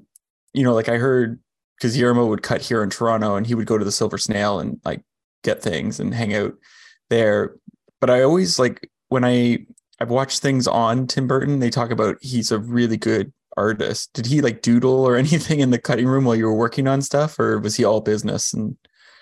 you 0.52 0.64
know 0.64 0.74
like 0.74 0.88
i 0.88 0.96
heard 0.96 1.38
because 1.76 1.94
guillermo 1.96 2.26
would 2.26 2.42
cut 2.42 2.62
here 2.62 2.82
in 2.82 2.90
toronto 2.90 3.36
and 3.36 3.46
he 3.46 3.54
would 3.54 3.66
go 3.66 3.78
to 3.78 3.84
the 3.84 3.92
silver 3.92 4.18
snail 4.18 4.58
and 4.58 4.80
like 4.84 5.02
get 5.42 5.62
things 5.62 6.00
and 6.00 6.14
hang 6.14 6.34
out 6.34 6.54
there 7.10 7.54
but 8.00 8.10
I 8.10 8.22
always 8.22 8.58
like 8.58 8.90
when 9.08 9.24
I 9.24 9.66
I've 10.00 10.10
watched 10.10 10.40
things 10.40 10.68
on 10.68 11.06
Tim 11.06 11.26
Burton, 11.26 11.58
they 11.58 11.70
talk 11.70 11.90
about 11.90 12.16
he's 12.20 12.52
a 12.52 12.58
really 12.58 12.96
good 12.96 13.32
artist. 13.56 14.12
Did 14.12 14.26
he 14.26 14.40
like 14.40 14.62
doodle 14.62 15.04
or 15.06 15.16
anything 15.16 15.60
in 15.60 15.70
the 15.70 15.78
cutting 15.78 16.06
room 16.06 16.24
while 16.24 16.36
you 16.36 16.46
were 16.46 16.54
working 16.54 16.86
on 16.86 17.02
stuff, 17.02 17.38
or 17.38 17.58
was 17.58 17.76
he 17.76 17.84
all 17.84 18.00
business? 18.00 18.52
And 18.52 18.76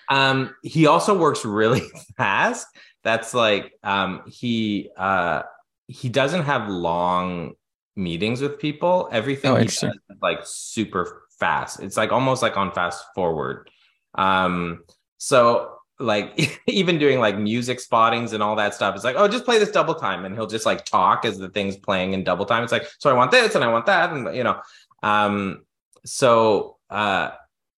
um, 0.09 0.55
he 0.63 0.87
also 0.87 1.17
works 1.17 1.43
really 1.43 1.81
fast. 2.17 2.67
That's 3.03 3.33
like 3.33 3.73
um, 3.83 4.23
he 4.27 4.89
uh, 4.97 5.43
he 5.87 6.09
doesn't 6.09 6.43
have 6.43 6.69
long 6.69 7.53
meetings 7.95 8.41
with 8.41 8.59
people. 8.59 9.09
Everything 9.11 9.51
oh, 9.51 9.55
he 9.55 9.65
does 9.65 9.83
is 9.83 9.91
like 10.21 10.39
super 10.43 11.23
fast. 11.39 11.79
It's 11.81 11.97
like 11.97 12.11
almost 12.11 12.41
like 12.41 12.57
on 12.57 12.71
fast 12.73 13.03
forward. 13.15 13.69
Um, 14.15 14.83
so 15.17 15.76
like 15.99 16.61
even 16.67 16.97
doing 16.97 17.19
like 17.19 17.37
music 17.37 17.79
spottings 17.79 18.33
and 18.33 18.43
all 18.43 18.55
that 18.55 18.73
stuff. 18.73 18.95
It's 18.95 19.03
like, 19.03 19.15
oh, 19.17 19.27
just 19.27 19.45
play 19.45 19.59
this 19.59 19.71
double 19.71 19.95
time, 19.95 20.25
and 20.25 20.35
he'll 20.35 20.47
just 20.47 20.65
like 20.65 20.85
talk 20.85 21.25
as 21.25 21.37
the 21.37 21.49
thing's 21.49 21.77
playing 21.77 22.13
in 22.13 22.23
double 22.23 22.45
time. 22.45 22.63
It's 22.63 22.71
like, 22.71 22.87
so 22.99 23.09
I 23.09 23.13
want 23.13 23.31
this 23.31 23.55
and 23.55 23.63
I 23.63 23.71
want 23.71 23.85
that, 23.87 24.11
and 24.11 24.35
you 24.35 24.43
know, 24.43 24.59
um, 25.03 25.65
so 26.05 26.77
uh, 26.89 27.31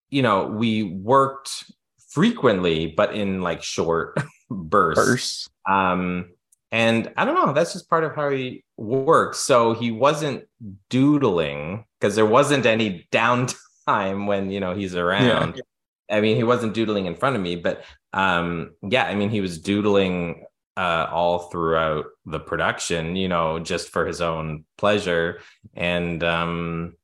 you 0.10 0.22
know, 0.22 0.48
we 0.48 0.84
worked 0.84 1.72
frequently, 2.10 2.88
but 2.88 3.14
in 3.14 3.42
like 3.42 3.64
short 3.64 4.18
bursts. 4.50 5.06
Bursts. 5.06 5.50
Um, 5.68 6.32
and 6.72 7.12
I 7.18 7.26
don't 7.26 7.36
know, 7.36 7.54
that's 7.54 7.74
just 7.74 7.90
part 7.90 8.04
of 8.04 8.16
how 8.16 8.30
he 8.30 8.64
works. 8.78 9.40
So 9.40 9.74
he 9.74 9.92
wasn't 9.92 10.46
doodling 10.90 11.86
because 12.00 12.16
there 12.16 12.26
wasn't 12.26 12.66
any 12.66 13.08
downtime 13.12 14.28
when 14.28 14.52
you 14.52 14.60
know 14.60 14.76
he's 14.76 14.96
around. 14.96 15.56
Yeah. 15.56 15.62
I 16.10 16.22
mean, 16.22 16.36
he 16.36 16.44
wasn't 16.44 16.74
doodling 16.74 17.06
in 17.06 17.16
front 17.16 17.36
of 17.36 17.42
me, 17.42 17.56
but 17.56 17.84
um, 18.14 18.72
yeah, 18.82 19.06
I 19.06 19.16
mean, 19.16 19.30
he 19.30 19.42
was 19.42 19.60
doodling 19.60 20.46
uh, 20.78 21.08
all 21.12 21.50
throughout 21.50 22.06
the 22.26 22.40
production, 22.40 23.16
you 23.16 23.28
know, 23.28 23.60
just 23.60 23.90
for 23.90 24.06
his 24.06 24.22
own 24.22 24.66
pleasure 24.78 25.42
and 25.76 26.24
um, 26.24 26.96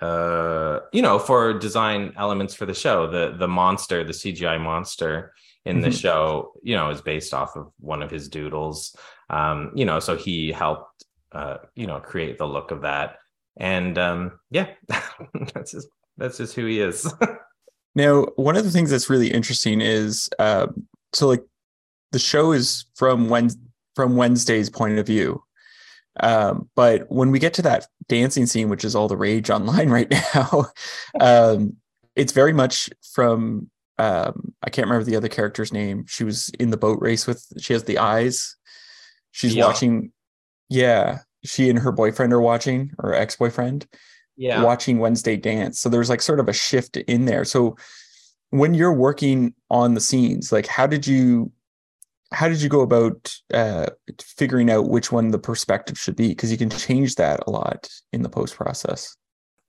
uh, 0.00 0.80
you 0.92 1.02
know, 1.02 1.18
for 1.18 1.58
design 1.58 2.12
elements 2.16 2.54
for 2.54 2.66
the 2.66 2.74
show. 2.74 3.06
The 3.06 3.36
the 3.38 3.48
monster, 3.48 4.04
the 4.04 4.12
CGI 4.12 4.60
monster 4.60 5.32
in 5.64 5.76
mm-hmm. 5.76 5.84
the 5.84 5.92
show, 5.92 6.54
you 6.62 6.74
know, 6.74 6.90
is 6.90 7.00
based 7.00 7.32
off 7.32 7.56
of 7.56 7.70
one 7.78 8.02
of 8.02 8.10
his 8.10 8.28
doodles. 8.28 8.96
Um, 9.30 9.70
you 9.74 9.84
know, 9.84 10.00
so 10.00 10.16
he 10.16 10.50
helped 10.50 11.04
uh, 11.34 11.58
you 11.74 11.86
know, 11.86 12.00
create 12.00 12.38
the 12.38 12.46
look 12.46 12.70
of 12.70 12.82
that. 12.82 13.16
And 13.56 13.98
um, 13.98 14.38
yeah, 14.50 14.68
that's 15.54 15.72
just 15.72 15.88
that's 16.16 16.38
just 16.38 16.54
who 16.54 16.66
he 16.66 16.80
is. 16.80 17.12
Now, 17.94 18.22
one 18.36 18.56
of 18.56 18.64
the 18.64 18.70
things 18.70 18.90
that's 18.90 19.10
really 19.10 19.30
interesting 19.30 19.80
is 19.80 20.30
uh, 20.38 20.68
so 21.12 21.28
like 21.28 21.44
the 22.12 22.18
show 22.18 22.52
is 22.52 22.86
from 22.94 23.28
when 23.28 23.50
from 23.94 24.16
Wednesday's 24.16 24.70
point 24.70 24.98
of 24.98 25.06
view. 25.06 25.42
Um, 26.20 26.68
but 26.74 27.10
when 27.10 27.30
we 27.30 27.38
get 27.38 27.54
to 27.54 27.62
that 27.62 27.86
dancing 28.08 28.46
scene, 28.46 28.68
which 28.68 28.84
is 28.84 28.94
all 28.94 29.08
the 29.08 29.16
rage 29.16 29.50
online 29.50 29.90
right 29.90 30.12
now, 30.34 30.66
um, 31.20 31.76
it's 32.16 32.32
very 32.32 32.52
much 32.52 32.90
from 33.14 33.70
um, 33.98 34.54
I 34.62 34.70
can't 34.70 34.86
remember 34.86 35.04
the 35.04 35.16
other 35.16 35.28
character's 35.28 35.72
name. 35.72 36.04
She 36.08 36.24
was 36.24 36.48
in 36.58 36.70
the 36.70 36.76
boat 36.76 37.00
race 37.00 37.26
with 37.26 37.46
she 37.60 37.72
has 37.72 37.84
the 37.84 37.98
eyes. 37.98 38.56
She's 39.30 39.54
yeah. 39.54 39.66
watching, 39.66 40.12
yeah. 40.68 41.20
She 41.44 41.70
and 41.70 41.78
her 41.78 41.92
boyfriend 41.92 42.32
are 42.32 42.40
watching, 42.40 42.92
or 42.98 43.14
ex-boyfriend, 43.14 43.86
yeah. 44.36 44.62
watching 44.62 44.98
Wednesday 44.98 45.36
dance. 45.36 45.80
So 45.80 45.88
there's 45.88 46.10
like 46.10 46.22
sort 46.22 46.40
of 46.40 46.48
a 46.48 46.52
shift 46.52 46.96
in 46.96 47.24
there. 47.24 47.44
So 47.44 47.76
when 48.50 48.74
you're 48.74 48.92
working 48.92 49.54
on 49.70 49.94
the 49.94 50.00
scenes, 50.00 50.52
like 50.52 50.66
how 50.66 50.86
did 50.86 51.06
you 51.06 51.50
how 52.32 52.48
did 52.48 52.62
you 52.62 52.68
go 52.68 52.80
about 52.80 53.34
uh, 53.52 53.86
figuring 54.18 54.70
out 54.70 54.88
which 54.88 55.12
one 55.12 55.28
the 55.28 55.38
perspective 55.38 55.98
should 55.98 56.16
be? 56.16 56.28
Because 56.28 56.50
you 56.50 56.56
can 56.56 56.70
change 56.70 57.16
that 57.16 57.40
a 57.46 57.50
lot 57.50 57.88
in 58.12 58.22
the 58.22 58.28
post 58.28 58.56
process. 58.56 59.14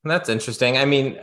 That's 0.05 0.29
interesting. 0.29 0.77
I 0.77 0.85
mean, 0.85 1.19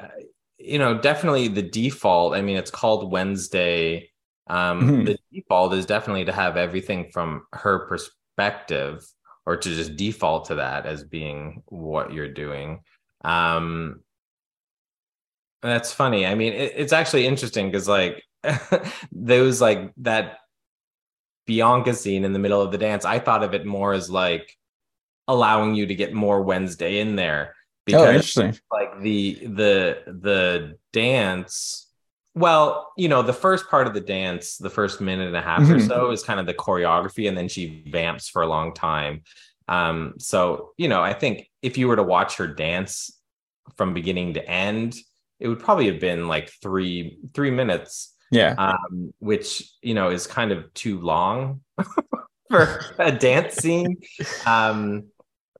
you 0.59 0.79
know, 0.79 0.99
definitely 0.99 1.49
the 1.49 1.63
default. 1.63 2.35
I 2.35 2.43
mean, 2.43 2.57
it's 2.57 2.71
called 2.71 3.11
Wednesday. 3.11 4.11
Um, 4.49 4.83
mm-hmm. 4.83 5.05
The 5.05 5.19
default 5.33 5.75
is 5.75 5.87
definitely 5.87 6.27
to 6.27 6.33
have 6.33 6.57
everything 6.57 7.11
from 7.13 7.47
her 7.53 7.87
perspective, 7.87 9.07
or 9.47 9.57
to 9.57 9.69
just 9.75 9.97
default 9.97 10.47
to 10.47 10.57
that 10.57 10.87
as 10.87 11.05
being 11.05 11.63
what 11.67 12.13
you're 12.13 12.33
doing. 12.33 12.81
Um, 13.25 14.00
that's 15.62 15.93
funny. 15.93 16.27
I 16.27 16.35
mean, 16.35 16.53
it, 16.53 16.73
it's 16.77 16.93
actually 16.93 17.27
interesting 17.27 17.71
because 17.71 17.89
like 17.89 18.23
those 19.12 19.61
like 19.61 19.93
that 19.99 20.39
Bianca 21.47 21.95
scene 21.95 22.25
in 22.25 22.33
the 22.33 22.39
middle 22.39 22.61
of 22.61 22.73
the 22.73 22.79
dance, 22.79 23.05
I 23.05 23.19
thought 23.19 23.43
of 23.43 23.55
it 23.55 23.67
more 23.67 23.93
as 23.93 24.11
like 24.11 24.57
allowing 25.29 25.75
you 25.75 25.87
to 25.87 25.95
get 25.95 26.12
more 26.12 26.43
Wednesday 26.43 27.00
in 27.00 27.17
there 27.17 27.55
oh, 27.55 27.57
because 27.85 28.03
oh, 28.03 28.11
interesting. 28.11 28.59
like 28.71 29.00
the 29.00 29.39
the 29.43 30.03
the 30.07 30.78
dance 30.93 31.87
well, 32.35 32.93
you 32.97 33.09
know, 33.09 33.23
the 33.23 33.33
first 33.33 33.69
part 33.69 33.89
of 33.89 33.95
the 33.95 34.00
dance, 34.00 34.56
the 34.56 34.71
first 34.71 35.00
minute 35.00 35.26
and 35.26 35.37
a 35.37 35.43
half 35.43 35.63
mm-hmm. 35.63 35.75
or 35.75 35.80
so 35.80 36.11
is 36.13 36.23
kind 36.23 36.39
of 36.39 36.47
the 36.47 36.54
choreography, 36.54 37.28
and 37.28 37.37
then 37.37 37.49
she 37.49 37.85
vamps 37.89 38.28
for 38.28 38.43
a 38.43 38.47
long 38.47 38.73
time. 38.73 39.23
Um, 39.67 40.15
so 40.19 40.73
you 40.76 40.89
know, 40.89 41.02
I 41.02 41.13
think 41.13 41.50
if 41.63 41.79
you 41.79 41.89
were 41.89 41.97
to 41.97 42.03
watch 42.03 42.37
her 42.37 42.47
dance 42.47 43.11
from 43.77 43.95
beginning 43.95 44.35
to 44.35 44.49
end, 44.49 44.97
it 45.39 45.49
would 45.49 45.61
probably 45.61 45.87
have 45.87 46.01
been 46.01 46.29
like 46.29 46.51
three 46.63 47.19
three 47.35 47.51
minutes. 47.51 48.15
Yeah. 48.31 48.55
Um, 48.59 49.13
which 49.19 49.73
you 49.83 49.95
know 49.95 50.11
is 50.11 50.27
kind 50.27 50.53
of 50.53 50.73
too 50.75 51.01
long 51.01 51.63
for 52.51 52.81
a 52.99 53.11
dance 53.11 53.57
scene. 53.57 53.97
Um, 54.47 55.07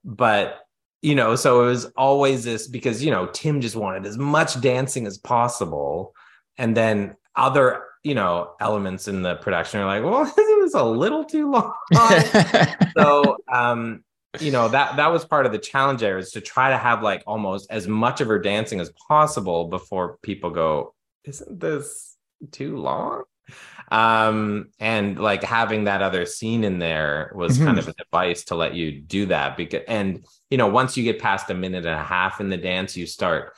but 0.03 0.59
you 1.01 1.15
know, 1.15 1.35
so 1.35 1.63
it 1.63 1.67
was 1.67 1.85
always 1.97 2.43
this 2.43 2.67
because 2.67 3.03
you 3.03 3.11
know 3.11 3.27
Tim 3.27 3.61
just 3.61 3.75
wanted 3.75 4.05
as 4.05 4.17
much 4.17 4.61
dancing 4.61 5.07
as 5.07 5.17
possible, 5.17 6.13
and 6.57 6.77
then 6.77 7.15
other 7.35 7.83
you 8.03 8.15
know 8.15 8.53
elements 8.59 9.07
in 9.07 9.21
the 9.21 9.35
production 9.35 9.79
are 9.79 9.85
like, 9.85 10.03
well, 10.03 10.25
this 10.35 10.47
is 10.65 10.73
a 10.73 10.83
little 10.83 11.25
too 11.25 11.49
long. 11.49 11.73
so 12.97 13.37
um, 13.51 14.03
you 14.39 14.51
know 14.51 14.69
that 14.69 14.95
that 14.95 15.11
was 15.11 15.25
part 15.25 15.45
of 15.45 15.51
the 15.51 15.57
challenge 15.57 15.99
there 15.99 16.17
is 16.17 16.31
to 16.31 16.41
try 16.41 16.69
to 16.69 16.77
have 16.77 17.03
like 17.03 17.23
almost 17.27 17.69
as 17.69 17.87
much 17.87 18.21
of 18.21 18.27
her 18.27 18.39
dancing 18.39 18.79
as 18.79 18.91
possible 19.07 19.67
before 19.67 20.17
people 20.21 20.49
go 20.49 20.93
isn't 21.25 21.59
this 21.59 22.15
too 22.51 22.77
long 22.77 23.23
um 23.91 24.69
and 24.79 25.19
like 25.19 25.43
having 25.43 25.83
that 25.83 26.01
other 26.01 26.25
scene 26.25 26.63
in 26.63 26.79
there 26.79 27.33
was 27.35 27.57
mm-hmm. 27.57 27.65
kind 27.65 27.79
of 27.79 27.89
a 27.89 27.93
device 27.93 28.45
to 28.45 28.55
let 28.55 28.73
you 28.73 29.01
do 29.01 29.25
that 29.25 29.57
because 29.57 29.81
and 29.87 30.25
you 30.49 30.57
know 30.57 30.67
once 30.67 30.95
you 30.95 31.03
get 31.03 31.19
past 31.19 31.49
a 31.49 31.53
minute 31.53 31.85
and 31.85 31.99
a 31.99 32.03
half 32.03 32.39
in 32.39 32.49
the 32.49 32.57
dance 32.57 32.95
you 32.95 33.05
start 33.05 33.53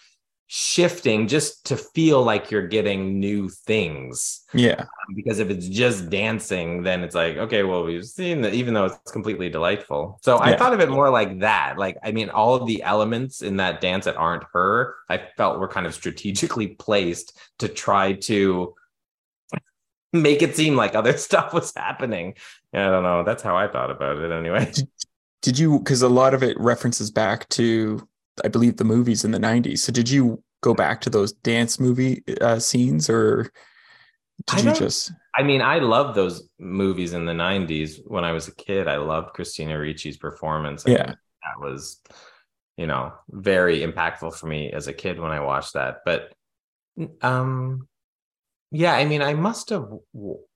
shifting 0.48 1.28
just 1.28 1.66
to 1.66 1.78
feel 1.78 2.22
like 2.22 2.52
you're 2.52 2.68
getting 2.68 3.20
new 3.20 3.50
things. 3.50 4.42
Yeah. 4.54 4.82
Um, 4.82 5.16
because 5.16 5.40
if 5.40 5.50
it's 5.50 5.68
just 5.68 6.10
dancing, 6.10 6.84
then 6.84 7.04
it's 7.04 7.16
like, 7.16 7.38
okay, 7.38 7.64
well, 7.64 7.84
we've 7.84 8.06
seen 8.06 8.42
that 8.42 8.54
even 8.54 8.74
though 8.74 8.86
it's 8.86 9.12
completely 9.12 9.50
delightful. 9.50 10.20
So 10.22 10.36
yeah. 10.36 10.52
I 10.52 10.58
thought 10.58 10.74
of 10.74 10.80
it 10.80 10.90
more 10.90 11.10
like 11.10 11.40
that. 11.40 11.78
Like, 11.78 11.98
I 12.04 12.12
mean, 12.12 12.30
all 12.30 12.56
of 12.56 12.68
the 12.68 12.84
elements 12.84 13.42
in 13.42 13.58
that 13.58 13.82
dance 13.82 14.06
that 14.06 14.16
aren't 14.16 14.44
her, 14.54 14.96
I 15.10 15.22
felt 15.38 15.60
were 15.60 15.68
kind 15.68 15.88
of 15.88 15.94
strategically 15.94 16.68
placed 16.68 17.38
to 17.60 17.68
try 17.68 18.14
to 18.14 18.76
make 20.12 20.44
it 20.44 20.56
seem 20.56 20.76
like 20.76 20.94
other 20.94 21.18
stuff 21.18 21.54
was 21.54 21.74
happening. 21.76 22.36
I 22.74 22.90
don't 22.90 23.04
know. 23.04 23.24
That's 23.24 23.44
how 23.44 23.58
I 23.58 23.68
thought 23.68 23.92
about 23.92 24.20
it 24.20 24.32
anyway. 24.32 24.72
Did, 24.72 24.88
did 25.42 25.60
you, 25.60 25.80
because 25.80 26.02
a 26.02 26.10
lot 26.10 26.34
of 26.34 26.44
it 26.44 26.60
references 26.60 27.12
back 27.12 27.50
to 27.50 28.08
I 28.44 28.48
believe 28.48 28.78
the 28.78 28.84
movies 28.84 29.24
in 29.24 29.32
the 29.32 29.40
90s. 29.40 29.80
So 29.80 29.92
did 29.92 30.10
you 30.10 30.44
go 30.62 30.74
back 30.74 31.02
to 31.02 31.10
those 31.10 31.34
dance 31.34 31.80
movie 31.80 32.24
uh, 32.42 32.60
scenes 32.60 33.10
or 33.10 33.52
did 34.48 34.66
you 34.66 34.74
just 34.74 35.12
I 35.36 35.44
mean, 35.44 35.62
I 35.62 35.80
love 35.80 36.16
those 36.16 36.48
movies 36.60 37.14
in 37.14 37.26
the 37.26 37.34
90s 37.34 38.00
when 38.06 38.24
I 38.24 38.34
was 38.34 38.48
a 38.48 38.56
kid. 38.56 38.88
I 38.88 38.98
loved 38.98 39.34
Christina 39.34 39.74
Ricci's 39.74 40.18
performance. 40.18 40.86
I 40.86 40.92
yeah. 40.92 41.06
That 41.06 41.60
was 41.60 42.00
you 42.78 42.88
know, 42.88 43.14
very 43.30 43.82
impactful 43.82 44.36
for 44.36 44.48
me 44.48 44.72
as 44.72 44.88
a 44.88 44.94
kid 44.94 45.20
when 45.20 45.32
I 45.32 45.42
watched 45.42 45.74
that. 45.74 45.98
But 46.06 46.34
um 47.22 47.88
yeah, 48.72 48.94
I 48.94 49.06
mean, 49.06 49.22
I 49.22 49.36
must 49.36 49.70
have 49.70 49.88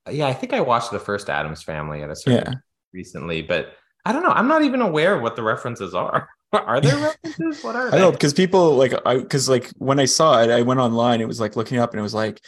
yeah, 0.09 0.27
I 0.27 0.33
think 0.33 0.53
I 0.53 0.61
watched 0.61 0.91
the 0.91 0.99
first 0.99 1.29
Addams 1.29 1.61
Family 1.61 2.01
at 2.01 2.09
a 2.09 2.15
certain 2.15 2.53
yeah. 2.53 2.59
recently, 2.93 3.41
but 3.41 3.73
I 4.05 4.13
don't 4.13 4.23
know. 4.23 4.29
I'm 4.29 4.47
not 4.47 4.63
even 4.63 4.81
aware 4.81 5.15
of 5.15 5.21
what 5.21 5.35
the 5.35 5.43
references 5.43 5.93
are. 5.93 6.29
Are 6.53 6.79
there 6.79 6.95
references? 6.97 7.63
What 7.63 7.75
are 7.75 7.93
I 7.93 7.97
know 7.97 8.11
because 8.11 8.33
people 8.33 8.75
like 8.75 8.93
I 9.05 9.17
because 9.17 9.49
like 9.49 9.69
when 9.77 9.99
I 9.99 10.05
saw 10.05 10.41
it, 10.41 10.49
I 10.49 10.61
went 10.61 10.79
online. 10.79 11.19
It 11.19 11.27
was 11.27 11.39
like 11.39 11.55
looking 11.55 11.77
up, 11.77 11.91
and 11.91 11.99
it 11.99 12.03
was 12.03 12.13
like, 12.13 12.41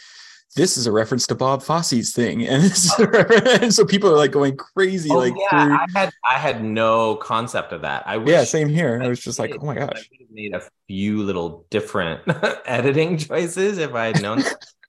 "This 0.56 0.78
is 0.78 0.86
a 0.86 0.92
reference 0.92 1.26
to 1.26 1.34
Bob 1.34 1.62
Fosse's 1.62 2.12
thing," 2.12 2.46
and, 2.48 2.72
and 3.62 3.74
so 3.74 3.84
people 3.84 4.10
are 4.10 4.16
like 4.16 4.30
going 4.30 4.56
crazy. 4.56 5.10
Oh, 5.10 5.18
like, 5.18 5.34
yeah, 5.36 5.66
through... 5.66 5.74
I 5.74 5.86
had 5.94 6.10
I 6.30 6.38
had 6.38 6.64
no 6.64 7.16
concept 7.16 7.72
of 7.72 7.82
that. 7.82 8.04
I 8.06 8.16
wish 8.16 8.30
yeah, 8.30 8.44
same 8.44 8.70
here. 8.70 9.00
I 9.02 9.08
was 9.08 9.20
just 9.20 9.38
like, 9.38 9.54
oh 9.60 9.66
my 9.66 9.74
gosh, 9.74 10.08
I 10.14 10.24
made 10.30 10.54
a 10.54 10.62
few 10.88 11.22
little 11.22 11.66
different 11.68 12.22
editing 12.64 13.18
choices 13.18 13.76
if 13.76 13.92
I 13.92 14.06
had 14.06 14.22
known. 14.22 14.42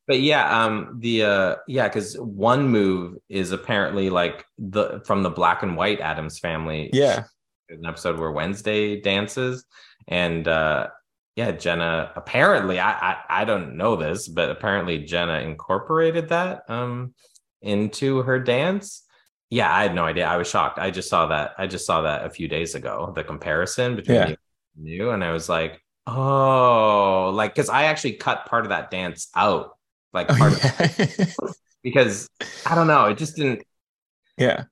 but 0.08 0.21
yeah, 0.21 0.63
um, 0.63 1.00
the 1.00 1.26
uh, 1.26 1.56
yeah, 1.67 1.89
because 1.89 2.17
one 2.17 2.69
move 2.69 3.17
is 3.28 3.52
apparently 3.52 4.10
like 4.10 4.45
the 4.58 5.02
from 5.06 5.21
the 5.21 5.30
black 5.30 5.63
and 5.63 5.76
white 5.76 6.00
Addams 6.00 6.39
family. 6.39 6.89
Yeah, 6.93 7.26
an 7.71 7.86
episode 7.86 8.19
where 8.19 8.31
Wednesday 8.31 8.99
dances, 9.01 9.65
and 10.07 10.47
uh, 10.47 10.88
yeah, 11.36 11.51
Jenna 11.51 12.12
apparently 12.15 12.79
I, 12.79 12.91
I 12.91 13.17
I 13.29 13.45
don't 13.45 13.77
know 13.77 13.95
this, 13.95 14.27
but 14.27 14.49
apparently 14.49 14.99
Jenna 14.99 15.39
incorporated 15.39 16.29
that 16.29 16.69
um 16.69 17.13
into 17.62 18.21
her 18.23 18.39
dance. 18.39 19.03
Yeah, 19.49 19.73
I 19.73 19.84
had 19.84 19.95
no 19.95 20.05
idea. 20.05 20.25
I 20.25 20.38
was 20.38 20.49
shocked. 20.49 20.79
I 20.79 20.91
just 20.91 21.10
saw 21.10 21.27
that. 21.27 21.53
I 21.57 21.67
just 21.67 21.86
saw 21.86 22.03
that 22.03 22.25
a 22.25 22.29
few 22.29 22.47
days 22.47 22.75
ago. 22.75 23.12
The 23.15 23.23
comparison 23.23 23.95
between 23.95 24.15
yeah. 24.17 24.36
new 24.77 25.10
and 25.12 25.23
I 25.23 25.31
was 25.31 25.49
like, 25.49 25.81
oh, 26.07 27.31
like 27.34 27.53
because 27.53 27.69
I 27.69 27.84
actually 27.84 28.13
cut 28.13 28.45
part 28.45 28.65
of 28.65 28.69
that 28.69 28.91
dance 28.91 29.29
out 29.36 29.77
like 30.13 30.27
Oh, 30.29 30.36
yeah. 30.38 31.05
of, 31.39 31.55
because 31.84 32.29
I 32.65 32.75
don't 32.75 32.88
know, 32.88 33.05
it 33.05 33.17
just 33.17 33.36
didn't 33.36 33.63
yeah. 34.38 34.63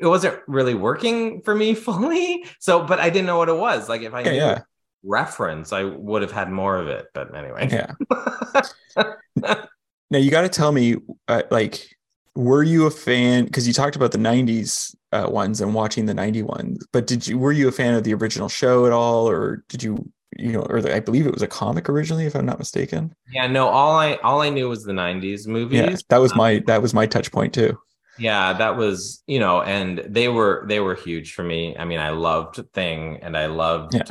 It 0.00 0.06
wasn't 0.06 0.40
really 0.46 0.74
working 0.74 1.42
for 1.42 1.54
me 1.54 1.74
fully. 1.76 2.44
So, 2.60 2.84
but 2.84 3.00
I 3.00 3.10
didn't 3.10 3.26
know 3.26 3.38
what 3.38 3.48
it 3.48 3.56
was. 3.56 3.88
Like 3.88 4.02
if 4.02 4.14
I 4.14 4.24
Yeah, 4.24 4.32
knew 4.32 4.32
yeah. 4.32 4.62
reference, 5.04 5.72
I 5.72 5.84
would 5.84 6.22
have 6.22 6.32
had 6.32 6.50
more 6.50 6.78
of 6.78 6.88
it. 6.88 7.06
But 7.14 7.34
anyway. 7.36 7.70
Yeah. 7.70 7.94
Now 10.10 10.18
you 10.18 10.30
got 10.30 10.42
to 10.42 10.48
tell 10.48 10.72
me, 10.72 10.96
uh, 11.28 11.42
like, 11.50 11.88
were 12.34 12.62
you 12.62 12.86
a 12.86 12.90
fan? 12.90 13.44
Because 13.46 13.66
you 13.66 13.72
talked 13.72 13.96
about 13.96 14.12
the 14.12 14.18
'90s 14.18 14.94
uh, 15.12 15.26
ones 15.28 15.60
and 15.60 15.74
watching 15.74 16.06
the 16.06 16.14
'90 16.14 16.42
ones, 16.42 16.86
but 16.92 17.06
did 17.06 17.26
you 17.26 17.38
were 17.38 17.52
you 17.52 17.68
a 17.68 17.72
fan 17.72 17.94
of 17.94 18.04
the 18.04 18.14
original 18.14 18.48
show 18.48 18.86
at 18.86 18.92
all, 18.92 19.28
or 19.28 19.64
did 19.68 19.82
you, 19.82 20.10
you 20.36 20.52
know, 20.52 20.62
or 20.62 20.80
the, 20.82 20.94
I 20.94 21.00
believe 21.00 21.26
it 21.26 21.32
was 21.34 21.42
a 21.42 21.48
comic 21.48 21.88
originally, 21.88 22.26
if 22.26 22.36
I'm 22.36 22.46
not 22.46 22.58
mistaken. 22.58 23.14
yeah, 23.28 23.46
no, 23.46 23.68
all 23.68 23.96
I 23.96 24.14
all 24.16 24.40
I 24.40 24.50
knew 24.50 24.68
was 24.68 24.84
the 24.84 24.92
90s 24.92 25.46
movies. 25.46 25.80
Yeah, 25.80 25.96
that 26.08 26.18
was 26.18 26.34
my 26.34 26.62
that 26.66 26.82
was 26.82 26.94
my 26.94 27.06
touch 27.06 27.32
point 27.32 27.54
too. 27.54 27.78
Yeah 28.18 28.52
that 28.54 28.76
was 28.76 29.22
you 29.26 29.38
know 29.38 29.62
and 29.62 29.98
they 30.08 30.28
were 30.28 30.64
they 30.68 30.80
were 30.80 30.94
huge 30.94 31.34
for 31.34 31.42
me 31.42 31.76
i 31.76 31.84
mean 31.84 31.98
i 31.98 32.10
loved 32.10 32.60
thing 32.72 33.18
and 33.22 33.36
i 33.36 33.46
loved 33.46 33.94
Yeah. 33.94 34.04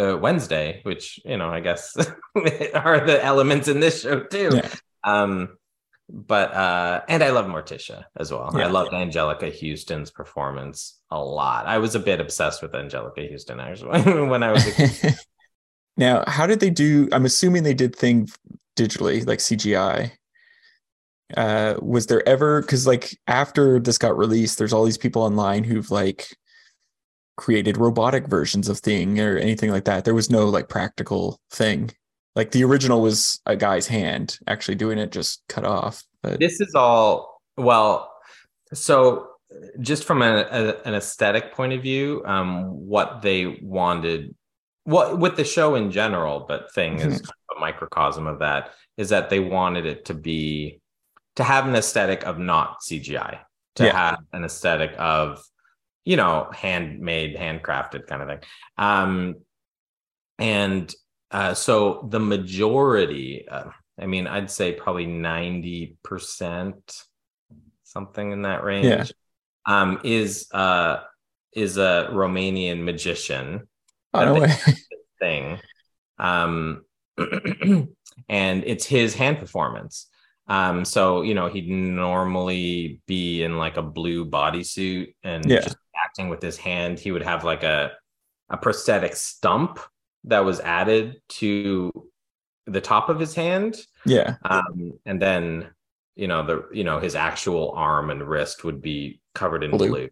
uh, 0.00 0.16
wednesday 0.18 0.80
which 0.82 1.20
you 1.24 1.36
know 1.36 1.48
i 1.48 1.60
guess 1.60 1.96
are 2.74 3.00
the 3.06 3.18
elements 3.22 3.68
in 3.68 3.80
this 3.80 4.02
show 4.02 4.20
too 4.20 4.50
Yeah. 4.54 4.68
um 5.04 5.56
but 6.08 6.52
uh 6.52 7.02
and 7.08 7.22
i 7.22 7.30
love 7.30 7.46
morticia 7.46 8.04
as 8.16 8.30
well 8.32 8.52
Yeah. 8.54 8.66
i 8.66 8.70
loved 8.70 8.92
anjelica 8.92 9.50
huston's 9.50 10.10
performance 10.10 10.98
a 11.10 11.18
lot 11.22 11.66
i 11.66 11.78
was 11.78 11.94
a 11.94 12.00
bit 12.00 12.20
obsessed 12.20 12.62
with 12.62 12.72
anjelica 12.72 13.30
huston 13.30 13.60
actually 13.60 14.02
when 14.32 14.42
i 14.42 14.52
was 14.52 14.66
a 14.66 14.72
kid. 14.72 15.14
now, 15.96 16.24
how 16.26 16.46
did 16.46 16.60
they 16.60 16.70
do? 16.70 17.08
I'm 17.12 17.24
assuming 17.26 17.62
they 17.62 17.74
did 17.74 17.94
thing 17.94 18.28
digitally, 18.76 19.26
like 19.26 19.38
CGI. 19.40 20.12
Uh, 21.36 21.74
was 21.80 22.06
there 22.06 22.26
ever 22.28 22.60
because 22.60 22.86
like 22.86 23.16
after 23.26 23.78
this 23.78 23.98
got 23.98 24.16
released, 24.16 24.58
there's 24.58 24.72
all 24.72 24.84
these 24.84 24.98
people 24.98 25.22
online 25.22 25.64
who've 25.64 25.90
like 25.90 26.28
created 27.36 27.76
robotic 27.76 28.26
versions 28.26 28.68
of 28.68 28.78
thing 28.78 29.18
or 29.20 29.38
anything 29.38 29.70
like 29.70 29.84
that. 29.84 30.04
There 30.04 30.14
was 30.14 30.30
no 30.30 30.48
like 30.48 30.68
practical 30.68 31.40
thing. 31.50 31.90
Like 32.36 32.50
the 32.52 32.64
original 32.64 33.00
was 33.02 33.40
a 33.46 33.56
guy's 33.56 33.86
hand 33.86 34.38
actually 34.46 34.76
doing 34.76 34.98
it, 34.98 35.12
just 35.12 35.42
cut 35.48 35.64
off. 35.64 36.04
But 36.22 36.38
this 36.38 36.60
is 36.60 36.74
all 36.74 37.40
well 37.56 38.12
so 38.72 39.28
just 39.80 40.04
from 40.04 40.22
a, 40.22 40.46
a- 40.50 40.82
an 40.84 40.94
aesthetic 40.94 41.52
point 41.54 41.72
of 41.72 41.82
view 41.82 42.22
um 42.24 42.66
what 42.66 43.20
they 43.20 43.58
wanted 43.62 44.34
what 44.84 45.18
with 45.18 45.36
the 45.36 45.44
show 45.44 45.74
in 45.74 45.90
general 45.90 46.44
but 46.48 46.72
thing 46.72 46.94
is 47.00 47.20
kind 47.20 47.34
of 47.50 47.56
a 47.56 47.60
microcosm 47.60 48.26
of 48.26 48.38
that 48.38 48.70
is 48.96 49.08
that 49.08 49.28
they 49.28 49.40
wanted 49.40 49.86
it 49.86 50.04
to 50.04 50.14
be 50.14 50.79
to 51.40 51.44
have 51.44 51.66
an 51.66 51.74
aesthetic 51.74 52.24
of 52.26 52.38
not 52.38 52.78
cgi 52.82 53.38
to 53.76 53.84
Yeah. 53.86 53.92
have 53.92 54.18
an 54.32 54.44
aesthetic 54.44 54.92
of 54.98 55.42
you 56.04 56.16
know 56.16 56.48
handmade 56.52 57.36
handcrafted 57.36 58.06
kind 58.06 58.22
of 58.22 58.28
thing. 58.28 58.40
Um 58.76 59.34
and 60.38 60.94
uh 61.30 61.54
so 61.54 62.06
the 62.10 62.20
majority 62.20 63.46
uh, 63.48 63.70
i 63.98 64.06
mean 64.06 64.26
i'd 64.26 64.50
say 64.50 64.72
probably 64.72 65.06
90% 65.06 67.04
something 67.84 68.32
in 68.32 68.42
that 68.42 68.64
range 68.64 68.84
Yeah. 68.86 69.04
um 69.66 70.00
is 70.04 70.48
uh 70.52 71.00
is 71.52 71.76
a 71.78 72.08
romanian 72.12 72.84
magician. 72.84 73.68
Oh, 74.14 74.24
no 74.34 74.46
thing. 75.20 75.58
Um 76.18 76.84
and 78.28 78.64
it's 78.64 78.86
his 78.86 79.14
hand 79.14 79.38
performance 79.38 80.06
um 80.50 80.84
so 80.84 81.22
you 81.22 81.34
know 81.34 81.48
he'd 81.48 81.68
normally 81.70 83.00
be 83.06 83.42
in 83.42 83.56
like 83.56 83.76
a 83.78 83.82
blue 83.82 84.26
bodysuit 84.26 85.14
and 85.22 85.44
Yeah. 85.48 85.60
just 85.60 85.76
acting 86.04 86.28
with 86.28 86.42
his 86.42 86.56
hand. 86.58 86.98
He 86.98 87.12
would 87.12 87.22
have 87.22 87.44
like 87.44 87.62
a 87.62 87.92
a 88.50 88.56
prosthetic 88.56 89.14
stump 89.16 89.78
that 90.24 90.40
was 90.44 90.60
added 90.60 91.16
to 91.40 91.90
the 92.66 92.80
top 92.80 93.08
of 93.08 93.18
his 93.20 93.34
hand. 93.34 93.76
Yeah, 94.04 94.36
um 94.44 94.98
and 95.06 95.22
then 95.22 95.70
you 96.16 96.28
know 96.28 96.44
the 96.44 96.68
you 96.72 96.84
know 96.84 96.98
his 97.00 97.14
actual 97.14 97.72
arm 97.76 98.10
and 98.10 98.22
wrist 98.28 98.64
would 98.64 98.82
be 98.82 99.20
covered 99.34 99.62
in 99.64 99.70
Blue. 99.70 99.88
blue, 99.88 100.08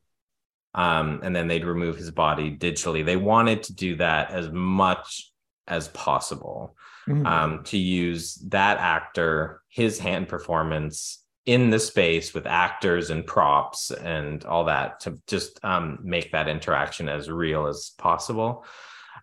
um 0.75 1.21
and 1.25 1.35
then 1.35 1.49
they'd 1.49 1.65
remove 1.65 1.97
his 1.97 2.11
body 2.13 2.57
digitally. 2.57 3.05
They 3.05 3.17
wanted 3.17 3.65
to 3.65 3.75
do 3.75 3.97
that 3.97 4.31
as 4.31 4.51
much 4.51 5.33
as 5.67 5.89
possible 5.89 6.77
Mm. 7.09 7.27
um 7.27 7.65
to 7.65 7.79
use 7.79 8.35
that 8.49 8.77
actor 8.79 9.63
his 9.69 9.99
hand 9.99 10.29
performance 10.29 11.25
in 11.47 11.71
the 11.71 11.79
space 11.79 12.35
with 12.35 12.47
actors 12.47 13.09
and 13.09 13.25
props 13.27 13.91
and 13.91 14.45
all 14.45 14.65
that 14.65 15.01
to 15.01 15.19
just 15.27 15.59
um 15.65 15.99
make 16.03 16.33
that 16.33 16.49
interaction 16.49 17.09
as 17.09 17.31
real 17.31 17.67
as 17.67 17.93
possible 17.97 18.65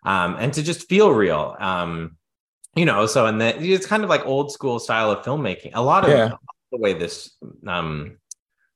um 0.04 0.36
and 0.40 0.52
to 0.54 0.64
just 0.64 0.90
feel 0.90 1.12
real 1.12 1.56
um 1.60 2.18
you 2.76 2.86
know 2.86 3.06
so 3.06 3.28
and 3.28 3.40
that 3.40 3.62
it's 3.62 3.86
kind 3.86 4.04
of 4.04 4.10
like 4.10 4.26
old 4.26 4.52
school 4.52 4.80
style 4.80 5.12
of 5.12 5.24
filmmaking 5.24 5.72
a 5.76 5.82
lot 5.84 6.04
of 6.04 6.10
Yeah. 6.10 6.32
the 6.72 6.78
way 6.80 6.94
this 6.94 7.36
um 7.68 8.18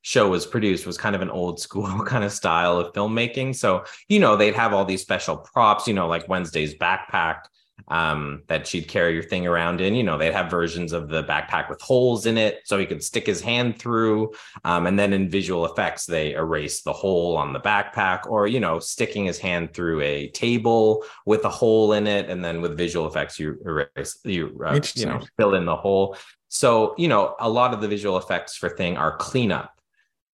show 0.01 0.29
was 0.29 0.45
produced 0.45 0.85
was 0.85 0.97
kind 0.97 1.15
of 1.15 1.21
an 1.21 1.29
old 1.31 1.59
school 1.59 1.87
kind 2.05 2.23
of 2.23 2.31
style 2.31 2.77
of 2.77 2.93
filmmaking 2.93 3.55
so 3.55 3.83
you 4.07 4.19
know 4.19 4.35
they'd 4.37 4.55
have 4.55 4.73
all 4.73 4.85
these 4.85 5.01
special 5.01 5.37
props 5.37 5.87
you 5.87 5.93
know 5.95 6.07
like 6.07 6.29
wednesday's 6.29 6.75
backpack 6.75 7.39
um 7.87 8.43
that 8.47 8.67
she'd 8.67 8.87
carry 8.87 9.13
your 9.13 9.23
thing 9.23 9.47
around 9.47 9.81
in. 9.81 9.95
You 9.95 10.03
know 10.03 10.17
they'd 10.17 10.33
have 10.33 10.51
versions 10.51 10.93
of 10.93 11.09
the 11.09 11.23
backpack 11.23 11.69
with 11.69 11.81
holes 11.81 12.25
in 12.25 12.37
it 12.37 12.61
so 12.65 12.77
he 12.77 12.85
could 12.85 13.03
stick 13.03 13.25
his 13.25 13.41
hand 13.41 13.79
through 13.79 14.33
um, 14.65 14.85
and 14.87 14.99
then 14.99 15.13
in 15.13 15.29
visual 15.29 15.65
effects 15.65 16.05
they 16.05 16.33
erase 16.33 16.81
the 16.81 16.93
hole 16.93 17.37
on 17.37 17.53
the 17.53 17.59
backpack 17.59 18.25
or 18.27 18.47
you 18.47 18.59
know 18.59 18.79
sticking 18.79 19.25
his 19.25 19.39
hand 19.39 19.73
through 19.73 20.01
a 20.01 20.29
table 20.29 21.03
with 21.25 21.45
a 21.45 21.49
hole 21.49 21.93
in 21.93 22.05
it 22.07 22.29
and 22.29 22.43
then 22.43 22.61
with 22.61 22.77
visual 22.77 23.07
effects 23.07 23.39
you 23.39 23.57
erase 23.65 24.17
you 24.23 24.59
uh, 24.65 24.79
you 24.95 25.05
know 25.05 25.19
fill 25.37 25.55
in 25.55 25.65
the 25.65 25.75
hole. 25.75 26.15
So 26.49 26.95
you 26.97 27.07
know 27.07 27.35
a 27.39 27.49
lot 27.49 27.73
of 27.73 27.81
the 27.81 27.87
visual 27.87 28.17
effects 28.17 28.55
for 28.55 28.69
thing 28.69 28.97
are 28.97 29.15
cleanup 29.17 29.79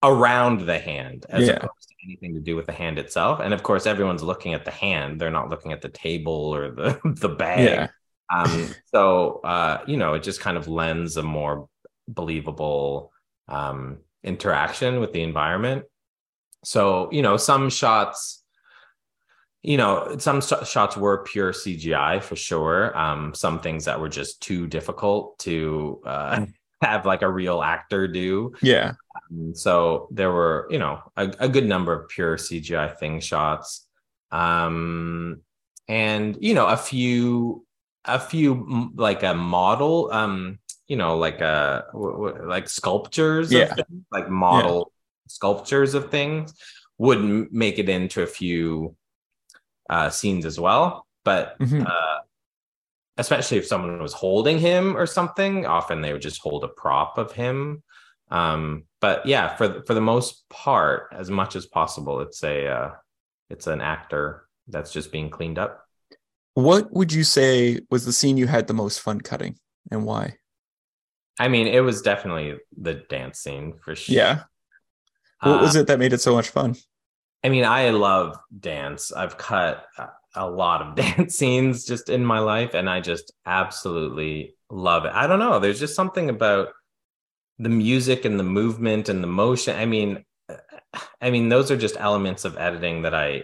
around 0.03 0.61
the 0.61 0.79
hand 0.79 1.25
as 1.29 1.47
Yeah. 1.47 1.55
opposed 1.55 1.84
anything 2.05 2.33
to 2.33 2.39
do 2.39 2.55
with 2.55 2.65
the 2.65 2.71
hand 2.71 2.99
itself. 2.99 3.39
And 3.39 3.53
of 3.53 3.63
course 3.63 3.85
everyone's 3.85 4.23
looking 4.23 4.53
at 4.53 4.65
the 4.65 4.71
hand. 4.71 5.19
They're 5.19 5.31
not 5.31 5.49
looking 5.49 5.71
at 5.71 5.81
the 5.81 5.89
table 5.89 6.55
or 6.55 6.71
the 6.71 6.99
the 7.19 7.29
bag. 7.29 7.89
Yeah, 8.31 8.43
um 8.43 8.73
so 8.93 9.41
uh 9.43 9.83
you 9.87 9.97
know 9.97 10.13
it 10.13 10.23
just 10.23 10.39
kind 10.39 10.57
of 10.57 10.67
lends 10.67 11.17
a 11.17 11.23
more 11.23 11.67
believable 12.07 13.11
um 13.47 13.97
interaction 14.23 14.99
with 14.99 15.13
the 15.13 15.21
environment. 15.23 15.85
So 16.63 17.09
you 17.11 17.21
know 17.21 17.37
some 17.37 17.69
shots 17.69 18.43
you 19.61 19.77
know 19.77 20.15
some 20.19 20.41
sh- 20.41 20.67
shots 20.67 20.95
were 20.95 21.23
pure 21.23 21.51
cgi 21.51 22.21
for 22.21 22.35
sure. 22.35 22.95
Um 22.97 23.33
some 23.33 23.59
things 23.59 23.85
that 23.85 23.99
were 23.99 24.09
just 24.09 24.41
too 24.41 24.67
difficult 24.67 25.39
to 25.39 26.01
uh 26.05 26.45
have 26.81 27.05
like 27.05 27.21
a 27.21 27.29
real 27.29 27.61
actor 27.61 28.07
do 28.07 28.53
yeah. 28.61 28.93
um, 29.31 29.55
so 29.55 30.07
there 30.11 30.31
were, 30.31 30.67
you 30.69 30.77
know, 30.79 30.99
a, 31.15 31.33
a 31.39 31.49
good 31.49 31.65
number 31.65 31.93
of 31.93 32.09
pure 32.09 32.37
CGI 32.37 32.97
thing 32.97 33.19
shots, 33.21 33.87
um, 34.31 35.41
and 35.87 36.37
you 36.41 36.53
know, 36.53 36.67
a 36.67 36.77
few, 36.77 37.65
a 38.05 38.19
few 38.19 38.91
like 38.95 39.23
a 39.23 39.33
model, 39.33 40.09
um, 40.11 40.59
you 40.87 40.97
know, 40.97 41.17
like 41.17 41.41
a 41.41 41.85
w- 41.93 42.11
w- 42.11 42.47
like 42.47 42.67
sculptures, 42.69 43.51
Yeah. 43.51 43.63
of 43.71 43.75
things, 43.77 44.03
like 44.11 44.29
model 44.29 44.91
sculptures 45.27 45.93
of 45.93 46.11
things 46.11 46.53
would 46.97 47.17
m- 47.19 47.49
make 47.51 47.79
it 47.79 47.89
into 47.89 48.21
a 48.21 48.27
few 48.27 48.95
uh, 49.89 50.09
scenes 50.09 50.45
as 50.45 50.59
well, 50.59 51.07
but 51.23 51.57
Mhm. 51.59 51.85
uh, 51.87 52.19
especially 53.17 53.57
if 53.57 53.65
someone 53.65 54.01
was 54.01 54.13
holding 54.13 54.59
him 54.59 54.95
or 54.97 55.05
something 55.05 55.65
often 55.65 56.01
they 56.01 56.11
would 56.13 56.21
just 56.21 56.41
hold 56.41 56.63
a 56.63 56.67
prop 56.67 57.17
of 57.17 57.31
him 57.31 57.81
um 58.31 58.83
but 59.01 59.25
yeah 59.25 59.55
for 59.55 59.83
for 59.85 59.93
the 59.93 60.01
most 60.01 60.43
part 60.49 61.07
as 61.13 61.29
much 61.29 61.55
as 61.55 61.65
possible 61.65 62.21
it's 62.21 62.43
a 62.43 62.67
uh 62.67 62.91
it's 63.49 63.67
an 63.67 63.81
actor 63.81 64.47
that's 64.67 64.91
just 64.91 65.11
being 65.11 65.29
cleaned 65.29 65.59
up 65.59 65.85
What 66.55 66.91
would 66.93 67.13
you 67.13 67.23
say 67.23 67.79
was 67.91 68.05
the 68.05 68.13
scene 68.13 68.37
you 68.37 68.47
had 68.47 68.65
the 68.67 68.73
most 68.73 69.01
fun 69.01 69.19
cutting, 69.21 69.57
and 69.91 70.05
why? 70.05 70.37
i 71.39 71.47
mean 71.47 71.67
it 71.67 71.81
was 71.81 72.01
definitely 72.01 72.57
the 72.81 72.95
dance 73.09 73.39
scene 73.39 73.73
for 73.83 73.95
sure 73.95 74.15
Yeah. 74.15 74.43
What 75.41 75.61
was 75.61 75.75
it 75.75 75.85
that 75.87 75.99
made 75.99 76.13
it 76.13 76.21
so 76.21 76.33
much 76.33 76.49
fun? 76.49 76.75
I 77.43 77.49
mean, 77.49 77.65
I 77.65 77.89
love 77.91 78.35
dance. 78.59 79.11
I've 79.11 79.37
cut 79.37 79.85
a- 80.35 80.49
lot 80.49 80.81
of 80.81 80.95
dance 81.17 81.35
scenes 81.35 81.85
just 81.85 82.09
in 82.09 82.25
my 82.25 82.39
life, 82.39 82.73
and 82.73 82.89
I 82.89 83.01
just 83.01 83.31
absolutely 83.45 84.55
love 84.69 85.05
it. 85.05 85.11
I 85.13 85.27
don't 85.27 85.39
know. 85.39 85.59
There's 85.59 85.79
just 85.79 85.95
something 85.95 86.29
about 86.29 86.69
the 87.59 87.69
music 87.69 88.25
and 88.25 88.39
the 88.39 88.43
movement 88.43 89.09
and 89.09 89.23
the 89.23 89.27
motion. 89.27 89.75
I 89.77 89.85
mean, 89.85 90.25
I 91.21 91.29
mean, 91.29 91.49
those 91.49 91.71
are 91.71 91.77
just 91.77 91.97
elements 91.99 92.45
of 92.45 92.57
editing 92.57 93.03
that 93.03 93.15
I 93.15 93.43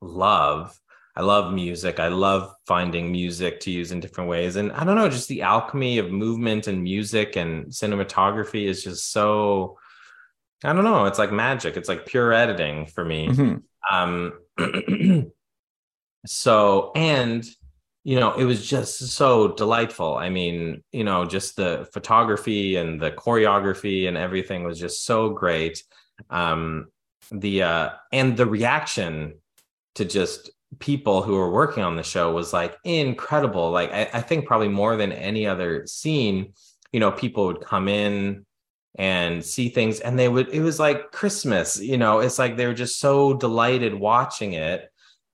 love. 0.00 0.78
I 1.16 1.22
love 1.22 1.52
music. 1.52 1.98
I 1.98 2.08
love 2.08 2.54
finding 2.66 3.10
music 3.10 3.58
to 3.60 3.72
use 3.72 3.90
in 3.90 3.98
different 3.98 4.30
ways. 4.30 4.54
And 4.54 4.70
I 4.70 4.84
don't 4.84 4.94
know, 4.94 5.08
just 5.08 5.26
the 5.26 5.42
alchemy 5.42 5.98
of 5.98 6.12
movement 6.12 6.68
and 6.68 6.80
music 6.80 7.34
and 7.34 7.66
cinematography 7.66 8.66
is 8.66 8.84
just 8.84 9.10
so 9.10 9.78
I 10.64 10.72
don't 10.72 10.84
know, 10.84 11.06
it's 11.06 11.18
like 11.18 11.32
magic. 11.32 11.76
It's 11.76 11.88
like 11.88 12.06
pure 12.06 12.32
editing 12.32 12.86
for 12.86 13.04
me. 13.04 13.28
Mm-hmm. 13.28 13.94
Um 13.96 14.32
so 16.26 16.92
and 16.94 17.44
you 18.04 18.18
know, 18.18 18.32
it 18.34 18.44
was 18.44 18.66
just 18.66 19.00
so 19.10 19.48
delightful. 19.48 20.16
I 20.16 20.30
mean, 20.30 20.82
you 20.92 21.04
know, 21.04 21.26
just 21.26 21.56
the 21.56 21.86
photography 21.92 22.76
and 22.76 22.98
the 22.98 23.10
choreography 23.10 24.08
and 24.08 24.16
everything 24.16 24.64
was 24.64 24.78
just 24.78 25.04
so 25.04 25.28
great. 25.28 25.82
Um, 26.30 26.86
the 27.30 27.64
uh, 27.64 27.90
and 28.10 28.34
the 28.34 28.46
reaction 28.46 29.34
to 29.96 30.06
just 30.06 30.50
people 30.78 31.20
who 31.20 31.34
were 31.34 31.50
working 31.50 31.82
on 31.82 31.96
the 31.96 32.02
show 32.02 32.32
was 32.32 32.52
like 32.52 32.78
incredible. 32.82 33.70
Like 33.70 33.92
I, 33.92 34.08
I 34.14 34.20
think 34.22 34.46
probably 34.46 34.68
more 34.68 34.96
than 34.96 35.12
any 35.12 35.46
other 35.46 35.86
scene, 35.86 36.54
you 36.92 37.00
know, 37.00 37.12
people 37.12 37.46
would 37.48 37.60
come 37.60 37.88
in 37.88 38.46
and 38.98 39.44
see 39.44 39.68
things 39.68 40.00
and 40.00 40.18
they 40.18 40.28
would 40.28 40.48
it 40.48 40.60
was 40.60 40.80
like 40.80 41.12
christmas 41.12 41.78
you 41.80 41.96
know 41.96 42.18
it's 42.18 42.38
like 42.38 42.56
they 42.56 42.66
were 42.66 42.74
just 42.74 42.98
so 42.98 43.32
delighted 43.34 43.94
watching 43.94 44.54
it 44.54 44.90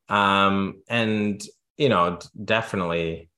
um 0.08 0.82
and 0.88 1.42
you 1.76 1.88
know, 1.88 2.18
definitely 2.44 3.28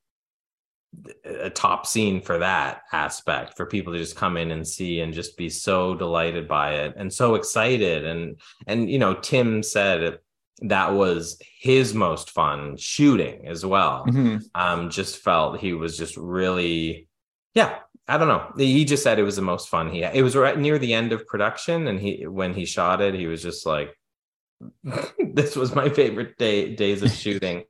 a 1.24 1.50
top 1.50 1.87
scene 1.87 2.22
for 2.22 2.38
that 2.38 2.83
aspect 2.92 3.55
for 3.55 3.66
people 3.66 3.92
to 3.92 3.98
just 3.98 4.16
come 4.16 4.38
in 4.38 4.50
and 4.50 4.66
see 4.66 5.00
and 5.00 5.12
just 5.12 5.37
be 5.37 5.50
so 5.50 5.94
delighted 5.94 6.48
by 6.48 6.72
it 6.72 6.94
and 6.96 7.12
so 7.12 7.35
excited 7.35 8.07
and 8.07 8.40
and 8.66 8.88
you 8.88 8.98
know 8.98 9.12
tim 9.12 9.62
said 9.62 10.18
that 10.61 10.94
was 10.94 11.38
his 11.61 11.92
most 11.92 12.31
fun 12.31 12.79
shooting 12.79 13.46
as 13.46 13.66
well 13.66 14.07
mm-hmm. 14.07 14.38
um 14.55 14.88
just 14.88 15.18
felt 15.18 15.61
he 15.61 15.74
was 15.74 15.98
just 15.98 16.16
really 16.16 17.07
yeah 17.52 17.81
i 18.09 18.16
don't 18.16 18.29
know 18.29 18.50
he 18.57 18.83
just 18.87 19.02
said 19.02 19.18
it 19.18 19.22
was 19.22 19.37
the 19.37 19.42
most 19.42 19.68
fun 19.68 19.90
he 19.90 20.00
had. 20.00 20.16
it 20.16 20.22
was 20.22 20.35
right 20.35 20.59
near 20.59 20.79
the 20.79 20.94
end 20.94 21.12
of 21.12 21.26
production 21.26 21.88
and 21.88 22.00
he 22.00 22.26
when 22.26 22.55
he 22.55 22.64
shot 22.64 23.02
it 23.02 23.14
he 23.14 23.26
was 23.26 23.42
just 23.42 23.66
like 23.66 23.94
this 25.19 25.57
was 25.57 25.75
my 25.75 25.88
favorite 25.88 26.38
day 26.38 26.75
days 26.75 27.03
of 27.03 27.11
shooting 27.11 27.64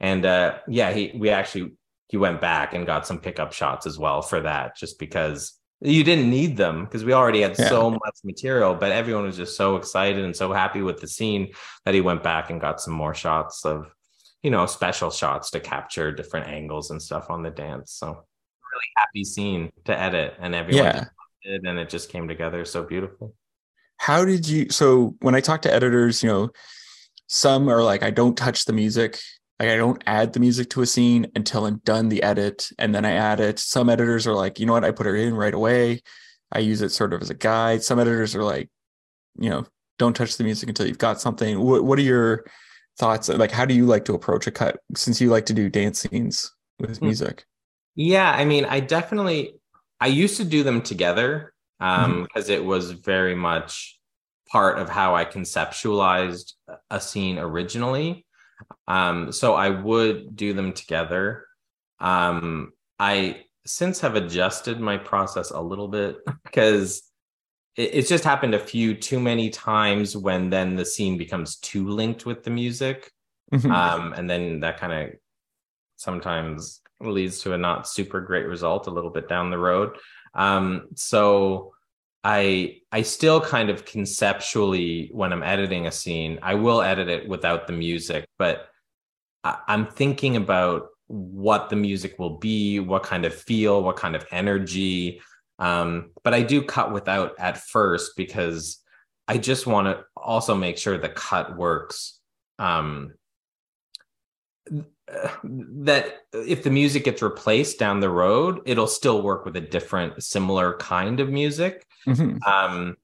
and 0.00 0.24
uh, 0.24 0.58
yeah, 0.66 0.92
he 0.92 1.12
we 1.14 1.30
actually 1.30 1.72
he 2.08 2.16
went 2.16 2.40
back 2.40 2.74
and 2.74 2.86
got 2.86 3.06
some 3.06 3.18
pickup 3.18 3.52
shots 3.52 3.86
as 3.86 3.98
well 3.98 4.20
for 4.20 4.40
that, 4.40 4.76
just 4.76 4.98
because 4.98 5.58
you 5.80 6.04
didn't 6.04 6.30
need 6.30 6.56
them 6.56 6.84
because 6.84 7.04
we 7.04 7.12
already 7.12 7.40
had 7.40 7.58
yeah. 7.58 7.68
so 7.68 7.90
much 7.90 8.18
material, 8.24 8.74
but 8.74 8.92
everyone 8.92 9.24
was 9.24 9.36
just 9.36 9.56
so 9.56 9.76
excited 9.76 10.24
and 10.24 10.36
so 10.36 10.52
happy 10.52 10.82
with 10.82 11.00
the 11.00 11.08
scene 11.08 11.52
that 11.84 11.94
he 11.94 12.00
went 12.00 12.22
back 12.22 12.50
and 12.50 12.60
got 12.60 12.80
some 12.80 12.94
more 12.94 13.14
shots 13.14 13.64
of, 13.64 13.86
you 14.42 14.50
know, 14.50 14.66
special 14.66 15.10
shots 15.10 15.50
to 15.50 15.60
capture 15.60 16.12
different 16.12 16.46
angles 16.46 16.90
and 16.90 17.02
stuff 17.02 17.30
on 17.30 17.42
the 17.42 17.50
dance. 17.50 17.92
So 17.92 18.06
really 18.06 18.90
happy 18.96 19.24
scene 19.24 19.72
to 19.84 19.98
edit 19.98 20.34
and 20.38 20.54
everyone 20.54 20.84
yeah. 21.44 21.58
and 21.64 21.78
it 21.78 21.88
just 21.88 22.10
came 22.10 22.28
together 22.28 22.64
so 22.64 22.84
beautifully. 22.84 23.30
How 24.02 24.24
did 24.24 24.48
you 24.48 24.68
so 24.70 25.14
when 25.20 25.34
I 25.34 25.40
talk 25.40 25.62
to 25.62 25.72
editors, 25.72 26.22
you 26.22 26.28
know, 26.28 26.50
some 27.28 27.68
are 27.68 27.82
like, 27.82 28.02
I 28.02 28.10
don't 28.10 28.36
touch 28.36 28.64
the 28.64 28.72
music 28.72 29.20
like 29.62 29.70
I 29.70 29.76
don't 29.76 30.02
add 30.08 30.32
the 30.32 30.40
music 30.40 30.70
to 30.70 30.82
a 30.82 30.86
scene 30.86 31.30
until 31.36 31.66
I'm 31.66 31.76
done 31.84 32.08
the 32.08 32.24
edit 32.24 32.68
and 32.80 32.92
then 32.92 33.04
I 33.04 33.12
add 33.12 33.38
it. 33.38 33.60
Some 33.60 33.88
editors 33.88 34.26
are 34.26 34.34
like, 34.34 34.58
you 34.58 34.66
know 34.66 34.72
what, 34.72 34.84
I 34.84 34.90
put 34.90 35.06
it 35.06 35.14
in 35.14 35.34
right 35.34 35.54
away. 35.54 36.02
I 36.50 36.58
use 36.58 36.82
it 36.82 36.88
sort 36.88 37.12
of 37.12 37.22
as 37.22 37.30
a 37.30 37.34
guide. 37.34 37.84
Some 37.84 38.00
editors 38.00 38.34
are 38.34 38.42
like, 38.42 38.70
you 39.38 39.48
know, 39.48 39.64
don't 40.00 40.16
touch 40.16 40.36
the 40.36 40.42
music 40.42 40.68
until 40.68 40.88
you've 40.88 40.98
got 40.98 41.20
something. 41.20 41.60
What 41.60 41.84
what 41.84 41.96
are 42.00 42.02
your 42.02 42.44
thoughts? 42.98 43.28
Like 43.28 43.52
how 43.52 43.64
do 43.64 43.72
you 43.72 43.86
like 43.86 44.04
to 44.06 44.14
approach 44.14 44.48
a 44.48 44.50
cut 44.50 44.80
since 44.96 45.20
you 45.20 45.30
like 45.30 45.46
to 45.46 45.54
do 45.54 45.68
dance 45.68 46.00
scenes 46.00 46.52
with 46.80 46.98
hmm. 46.98 47.04
music? 47.04 47.44
Yeah, 47.94 48.32
I 48.32 48.44
mean, 48.44 48.64
I 48.64 48.80
definitely 48.80 49.54
I 50.00 50.08
used 50.08 50.38
to 50.38 50.44
do 50.44 50.64
them 50.64 50.82
together 50.82 51.51
um 51.82 52.22
because 52.22 52.44
mm-hmm. 52.44 52.62
it 52.62 52.64
was 52.64 52.92
very 52.92 53.34
much 53.34 53.98
part 54.52 54.78
of 54.78 54.88
how 54.88 55.16
I 55.16 55.24
conceptualized 55.24 56.52
a 56.90 57.00
scene 57.00 57.38
originally. 57.38 58.26
Um, 58.86 59.32
so 59.32 59.54
I 59.54 59.70
would 59.70 60.36
do 60.36 60.52
them 60.52 60.72
together. 60.74 61.46
Um, 61.98 62.72
I 62.98 63.44
since 63.64 64.00
have 64.00 64.14
adjusted 64.14 64.78
my 64.78 64.98
process 64.98 65.50
a 65.50 65.60
little 65.60 65.88
bit 65.88 66.16
because 66.44 67.02
it, 67.76 67.90
it's 67.94 68.08
just 68.08 68.24
happened 68.24 68.54
a 68.54 68.58
few 68.58 68.94
too 68.94 69.18
many 69.18 69.48
times 69.50 70.16
when 70.16 70.50
then 70.50 70.76
the 70.76 70.84
scene 70.84 71.16
becomes 71.16 71.56
too 71.56 71.88
linked 71.88 72.26
with 72.26 72.44
the 72.44 72.50
music. 72.50 73.10
Mm-hmm. 73.52 73.70
Um, 73.70 74.12
and 74.12 74.28
then 74.28 74.60
that 74.60 74.78
kind 74.78 74.92
of 74.92 75.14
sometimes 75.96 76.80
leads 77.00 77.40
to 77.40 77.54
a 77.54 77.58
not 77.58 77.88
super 77.88 78.20
great 78.20 78.46
result 78.46 78.86
a 78.86 78.90
little 78.90 79.10
bit 79.10 79.28
down 79.28 79.50
the 79.50 79.58
road. 79.58 79.96
Um, 80.34 80.88
so 80.94 81.74
I 82.24 82.78
I 82.90 83.02
still 83.02 83.40
kind 83.40 83.70
of 83.70 83.84
conceptually 83.84 85.10
when 85.12 85.32
I'm 85.32 85.42
editing 85.42 85.86
a 85.86 85.92
scene, 85.92 86.38
I 86.42 86.54
will 86.54 86.82
edit 86.82 87.08
it 87.08 87.28
without 87.28 87.66
the 87.66 87.72
music, 87.72 88.26
but 88.38 88.68
I, 89.44 89.58
I'm 89.66 89.86
thinking 89.86 90.36
about 90.36 90.88
what 91.08 91.68
the 91.68 91.76
music 91.76 92.18
will 92.18 92.38
be, 92.38 92.80
what 92.80 93.02
kind 93.02 93.24
of 93.24 93.34
feel, 93.34 93.82
what 93.82 93.96
kind 93.96 94.16
of 94.16 94.24
energy. 94.30 95.20
Um, 95.58 96.10
but 96.22 96.32
I 96.32 96.42
do 96.42 96.62
cut 96.62 96.92
without 96.92 97.38
at 97.38 97.58
first 97.58 98.12
because 98.16 98.78
I 99.28 99.38
just 99.38 99.66
want 99.66 99.86
to 99.86 100.04
also 100.16 100.54
make 100.54 100.78
sure 100.78 100.96
the 100.96 101.08
cut 101.08 101.56
works. 101.56 102.18
Um, 102.58 103.14
that 105.44 106.22
if 106.32 106.62
the 106.62 106.70
music 106.70 107.04
gets 107.04 107.22
replaced 107.22 107.78
down 107.78 108.00
the 108.00 108.10
road, 108.10 108.60
it'll 108.64 108.86
still 108.86 109.22
work 109.22 109.44
with 109.44 109.56
a 109.56 109.60
different, 109.60 110.22
similar 110.22 110.76
kind 110.78 111.20
of 111.20 111.28
music. 111.28 111.86
Mm-hmm. 112.06 112.42
Um, 112.42 112.96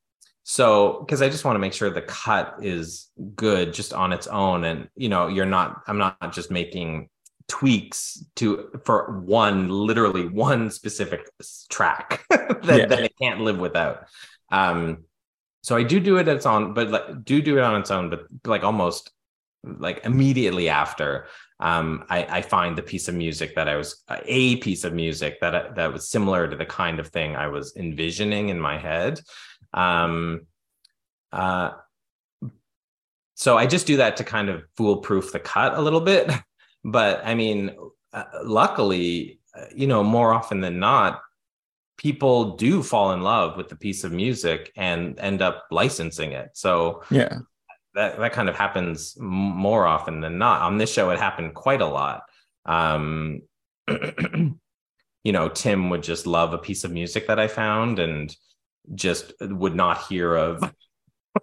so 0.45 1.01
because 1.01 1.21
I 1.21 1.29
just 1.29 1.45
want 1.45 1.57
to 1.57 1.61
make 1.61 1.75
sure 1.75 1.91
the 1.91 2.03
cut 2.03 2.57
is 2.63 3.09
good 3.37 3.75
just 3.75 3.93
on 3.93 4.13
its 4.13 4.27
own, 4.27 4.65
and 4.65 4.89
you 4.97 5.09
know, 5.09 5.29
you're 5.29 5.47
not. 5.47 5.83
I'm 5.87 5.99
not 5.99 6.33
just 6.33 6.51
making 6.51 7.11
tweaks 7.49 8.25
to 8.37 8.71
for 8.85 9.21
one 9.21 9.69
literally 9.69 10.27
one 10.27 10.71
specific 10.71 11.31
track 11.71 12.25
that, 12.31 12.63
yeah. 12.65 12.87
that 12.87 13.01
it 13.05 13.13
can't 13.21 13.41
live 13.41 13.59
without 13.59 14.07
um 14.53 15.03
so 15.63 15.75
i 15.75 15.83
do 15.83 15.99
do 15.99 16.19
it 16.19 16.29
its 16.29 16.45
own 16.45 16.75
but 16.75 16.91
like 16.91 17.25
do 17.25 17.41
do 17.41 17.57
it 17.57 17.65
on 17.65 17.81
its 17.81 17.91
own 17.91 18.11
but 18.11 18.27
like 18.45 18.65
almost 18.65 19.11
like 19.65 20.05
immediately 20.05 20.69
after 20.69 21.27
um, 21.61 22.05
I, 22.09 22.25
I, 22.25 22.43
find 22.43 22.79
the 22.79 22.83
piece 22.83 23.09
of 23.09 23.17
music 23.17 23.57
that 23.57 23.69
I 23.69 23.75
was 23.75 24.05
a 24.09 24.57
piece 24.57 24.85
of 24.85 24.93
music 24.93 25.41
that 25.41 25.75
that 25.75 25.93
was 25.93 26.09
similar 26.09 26.47
to 26.47 26.57
the 26.57 26.65
kind 26.65 27.01
of 27.01 27.09
thing 27.09 27.35
I 27.35 27.49
was 27.49 27.75
envisioning 27.77 28.51
in 28.51 28.61
my 28.61 28.79
head. 28.79 29.21
Um, 29.75 30.47
uh, 31.33 31.73
so 33.35 33.57
I 33.57 33.67
just 33.67 33.87
do 33.87 33.97
that 33.97 34.17
to 34.19 34.25
kind 34.25 34.49
of 34.49 34.63
foolproof 34.77 35.33
the 35.33 35.41
cut 35.41 35.75
a 35.75 35.81
little 35.81 36.01
bit. 36.01 36.31
But 36.85 37.23
I 37.25 37.35
mean, 37.35 37.77
uh, 38.13 38.23
luckily, 38.45 39.41
uh, 39.55 39.65
you 39.75 39.89
know, 39.89 40.05
more 40.05 40.33
often 40.33 40.61
than 40.61 40.79
not, 40.79 41.21
people 41.99 42.57
do 42.57 42.83
fall 42.85 43.13
in 43.13 43.21
love 43.21 43.57
with 43.57 43.69
the 43.69 43.77
piece 43.77 44.05
of 44.05 44.13
music 44.13 44.73
and 44.77 45.19
end 45.19 45.43
up 45.43 45.67
licensing 45.73 46.33
it. 46.33 46.51
So 46.55 47.03
yeah, 47.11 47.39
that 47.99 48.19
that 48.19 48.33
kind 48.33 48.49
of 48.49 48.57
happens 48.57 49.17
more 49.19 49.87
often 49.87 50.21
than 50.21 50.39
not. 50.39 50.63
On 50.63 50.79
this 50.79 50.93
show, 50.93 51.11
it 51.11 51.19
happened 51.19 51.55
quite 51.55 51.81
a 51.81 51.87
lot. 51.87 52.23
Um, 52.65 53.43
you 53.89 55.33
know, 55.33 55.49
Tim 55.49 55.91
would 55.91 56.03
just 56.03 56.27
love 56.27 56.55
a 56.55 56.59
piece 56.59 56.85
of 56.85 56.93
music 56.93 57.27
that 57.27 57.41
I 57.41 57.49
found 57.49 57.99
and 57.99 58.35
just 58.95 59.33
would 59.41 59.75
not 59.75 60.07
hear 60.07 60.35
of 60.35 60.73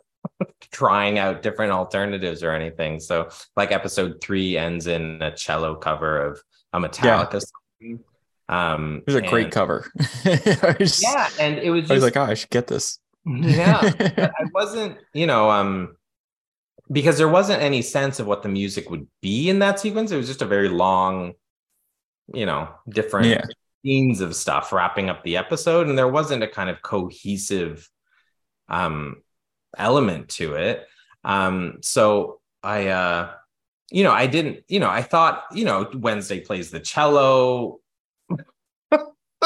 trying 0.71 1.19
out 1.19 1.41
different 1.41 1.73
alternatives 1.73 2.41
or 2.41 2.51
anything. 2.51 3.01
So, 3.01 3.29
like 3.57 3.71
episode 3.71 4.21
three 4.21 4.57
ends 4.57 4.87
in 4.87 5.21
a 5.21 5.35
cello 5.35 5.75
cover 5.75 6.21
of 6.21 6.41
a 6.71 6.79
Metallica 6.79 7.33
yeah. 7.33 7.39
song. 7.39 7.99
Um, 8.47 8.97
it 8.99 9.07
was 9.07 9.15
a 9.15 9.19
and, 9.19 9.27
great 9.27 9.51
cover. 9.51 9.91
just, 10.79 11.03
yeah, 11.03 11.27
and 11.39 11.57
it 11.59 11.69
was. 11.69 11.81
Just, 11.81 11.91
I 11.91 11.95
was 11.95 12.03
like, 12.03 12.17
oh, 12.17 12.23
I 12.23 12.33
should 12.35 12.49
get 12.49 12.67
this. 12.67 12.99
yeah, 13.25 13.79
I 14.39 14.45
wasn't. 14.53 14.97
You 15.13 15.27
know, 15.27 15.49
um, 15.49 15.97
because 16.91 17.17
there 17.17 17.29
wasn't 17.29 17.61
any 17.61 17.81
sense 17.81 18.19
of 18.19 18.27
what 18.27 18.43
the 18.43 18.49
music 18.49 18.89
would 18.89 19.07
be 19.21 19.49
in 19.49 19.59
that 19.59 19.79
sequence. 19.79 20.11
It 20.11 20.17
was 20.17 20.27
just 20.27 20.41
a 20.41 20.45
very 20.45 20.69
long, 20.69 21.33
you 22.33 22.45
know, 22.45 22.69
different 22.89 23.27
yeah. 23.27 23.45
scenes 23.83 24.21
of 24.21 24.35
stuff 24.35 24.71
wrapping 24.71 25.09
up 25.09 25.23
the 25.23 25.37
episode, 25.37 25.87
and 25.87 25.97
there 25.97 26.07
wasn't 26.07 26.43
a 26.43 26.47
kind 26.47 26.69
of 26.69 26.81
cohesive 26.81 27.89
um, 28.69 29.17
element 29.77 30.29
to 30.29 30.53
it. 30.53 30.85
Um, 31.23 31.77
so 31.81 32.39
I, 32.61 32.87
uh, 32.87 33.31
you 33.91 34.03
know, 34.03 34.11
I 34.11 34.27
didn't, 34.27 34.63
you 34.67 34.79
know, 34.79 34.89
I 34.89 35.01
thought, 35.01 35.43
you 35.53 35.65
know, 35.65 35.89
Wednesday 35.93 36.39
plays 36.39 36.71
the 36.71 36.79
cello. 36.79 37.79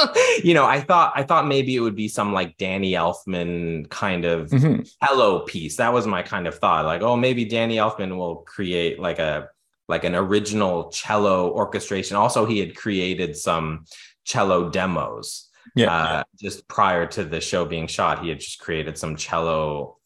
you 0.44 0.54
know, 0.54 0.66
I 0.66 0.80
thought 0.82 1.14
I 1.16 1.24
thought 1.24 1.48
maybe 1.48 1.76
it 1.76 1.80
would 1.80 1.96
be 1.96 2.08
some 2.08 2.34
like 2.34 2.58
Danny 2.58 2.94
Elfman 2.94 3.90
kind 3.90 4.26
of 4.26 4.50
mm-hmm. 4.50 4.84
cello 5.04 5.40
piece. 5.46 5.78
That 5.78 5.94
was 5.94 6.08
my 6.08 6.22
kind 6.22 6.48
of 6.48 6.58
thought. 6.58 6.86
Like, 6.86 7.02
oh, 7.02 7.16
maybe 7.16 7.46
Danny 7.46 7.78
Elfman 7.78 8.18
will 8.18 8.38
create 8.38 9.00
like 9.00 9.20
a 9.20 9.50
like 9.88 10.04
an 10.04 10.16
original 10.16 10.90
cello 10.90 11.52
orchestration. 11.52 12.16
Also, 12.16 12.46
he 12.46 12.60
had 12.60 12.76
created 12.76 13.36
some 13.36 13.86
cello 14.24 14.70
demos. 14.70 15.48
Yeah. 15.76 15.94
Uh, 15.94 16.24
just 16.40 16.68
prior 16.68 17.06
to 17.08 17.24
the 17.24 17.42
show 17.42 17.66
being 17.66 17.88
shot, 17.88 18.24
he 18.24 18.30
had 18.30 18.40
just 18.40 18.60
created 18.60 18.98
some 18.98 19.16
cello 19.16 19.98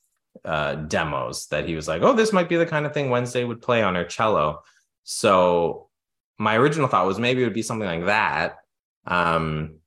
uh, 0.46 0.76
demos 0.76 1.48
that 1.48 1.68
he 1.68 1.76
was 1.76 1.88
like, 1.88 2.02
"Oh, 2.02 2.14
this 2.14 2.34
might 2.34 2.50
be 2.50 2.56
the 2.56 2.66
kind 2.66 2.86
of 2.86 2.94
thing 2.94 3.10
Wednesday 3.10 3.44
would 3.44 3.62
play 3.62 3.84
on 3.84 3.96
her 3.96 4.06
cello." 4.06 4.64
So 5.04 5.90
my 6.38 6.56
original 6.56 6.88
thought 6.88 7.06
was 7.06 7.20
maybe 7.20 7.42
it 7.42 7.46
would 7.46 7.54
be 7.54 7.62
something 7.62 7.88
like 7.88 8.06
that. 8.06 8.58
Um, 9.06 9.80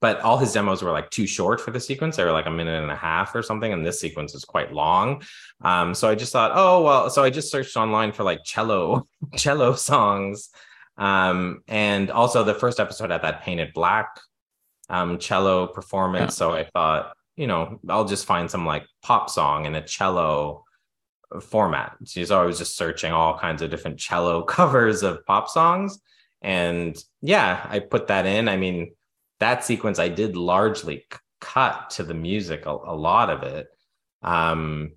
but 0.00 0.20
all 0.20 0.38
his 0.38 0.52
demos 0.52 0.82
were 0.82 0.90
like 0.90 1.10
too 1.10 1.26
short 1.26 1.60
for 1.60 1.70
the 1.70 1.80
sequence. 1.80 2.16
They 2.16 2.24
were 2.24 2.32
like 2.32 2.46
a 2.46 2.50
minute 2.50 2.82
and 2.82 2.90
a 2.90 2.96
half 2.96 3.34
or 3.34 3.42
something, 3.42 3.72
and 3.72 3.84
this 3.84 4.00
sequence 4.00 4.34
is 4.34 4.44
quite 4.44 4.72
long. 4.72 5.22
Um, 5.60 5.94
so 5.94 6.08
I 6.08 6.14
just 6.14 6.32
thought, 6.32 6.52
oh 6.54 6.82
well. 6.82 7.10
So 7.10 7.22
I 7.22 7.30
just 7.30 7.50
searched 7.50 7.76
online 7.76 8.12
for 8.12 8.24
like 8.24 8.42
cello 8.44 9.06
cello 9.36 9.74
songs, 9.74 10.48
um, 10.96 11.62
and 11.68 12.10
also 12.10 12.44
the 12.44 12.54
first 12.54 12.80
episode 12.80 13.10
had 13.10 13.22
that 13.22 13.42
Paint 13.42 13.60
It 13.60 13.74
Black 13.74 14.18
um, 14.88 15.18
cello 15.18 15.66
performance. 15.66 16.34
Yeah. 16.34 16.38
So 16.38 16.52
I 16.52 16.64
thought, 16.64 17.12
you 17.36 17.46
know, 17.46 17.78
I'll 17.88 18.06
just 18.06 18.24
find 18.24 18.50
some 18.50 18.64
like 18.64 18.86
pop 19.02 19.28
song 19.28 19.66
in 19.66 19.74
a 19.74 19.82
cello 19.82 20.64
format. 21.42 21.96
So 22.04 22.40
I 22.40 22.46
was 22.46 22.58
just 22.58 22.76
searching 22.76 23.12
all 23.12 23.38
kinds 23.38 23.60
of 23.60 23.70
different 23.70 23.98
cello 23.98 24.42
covers 24.56 25.02
of 25.02 25.26
pop 25.26 25.50
songs, 25.50 26.00
and 26.40 26.96
yeah, 27.20 27.66
I 27.68 27.80
put 27.80 28.06
that 28.06 28.24
in. 28.24 28.48
I 28.48 28.56
mean 28.56 28.92
that 29.40 29.64
sequence 29.64 29.98
I 29.98 30.08
did 30.08 30.36
largely 30.36 31.04
c- 31.12 31.18
cut 31.40 31.90
to 31.90 32.04
the 32.04 32.14
music, 32.14 32.66
a, 32.66 32.70
a 32.70 32.94
lot 32.94 33.30
of 33.30 33.42
it. 33.42 33.68
Um, 34.22 34.92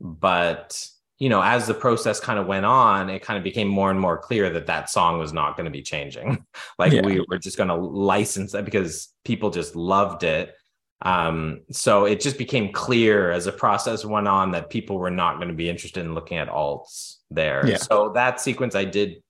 but 0.00 0.86
you 1.18 1.28
know, 1.28 1.42
as 1.42 1.66
the 1.66 1.74
process 1.74 2.18
kind 2.18 2.38
of 2.38 2.46
went 2.46 2.64
on, 2.64 3.10
it 3.10 3.20
kind 3.20 3.36
of 3.36 3.44
became 3.44 3.68
more 3.68 3.90
and 3.90 4.00
more 4.00 4.16
clear 4.16 4.48
that 4.50 4.66
that 4.66 4.88
song 4.88 5.18
was 5.18 5.34
not 5.34 5.54
going 5.54 5.66
to 5.66 5.70
be 5.70 5.82
changing. 5.82 6.44
like 6.78 6.92
yeah. 6.92 7.02
we 7.02 7.22
were 7.28 7.38
just 7.38 7.58
going 7.58 7.68
to 7.68 7.74
license 7.74 8.52
that 8.52 8.64
because 8.64 9.12
people 9.24 9.50
just 9.50 9.76
loved 9.76 10.22
it. 10.22 10.54
Um, 11.02 11.60
so 11.70 12.06
it 12.06 12.20
just 12.20 12.38
became 12.38 12.72
clear 12.72 13.30
as 13.30 13.44
the 13.44 13.52
process 13.52 14.04
went 14.04 14.28
on 14.28 14.52
that 14.52 14.70
people 14.70 14.98
were 14.98 15.10
not 15.10 15.36
going 15.36 15.48
to 15.48 15.54
be 15.54 15.68
interested 15.68 16.04
in 16.04 16.14
looking 16.14 16.38
at 16.38 16.48
alts 16.48 17.16
there. 17.30 17.66
Yeah. 17.66 17.76
So 17.76 18.12
that 18.14 18.40
sequence 18.40 18.74
I 18.74 18.84
did 18.84 19.22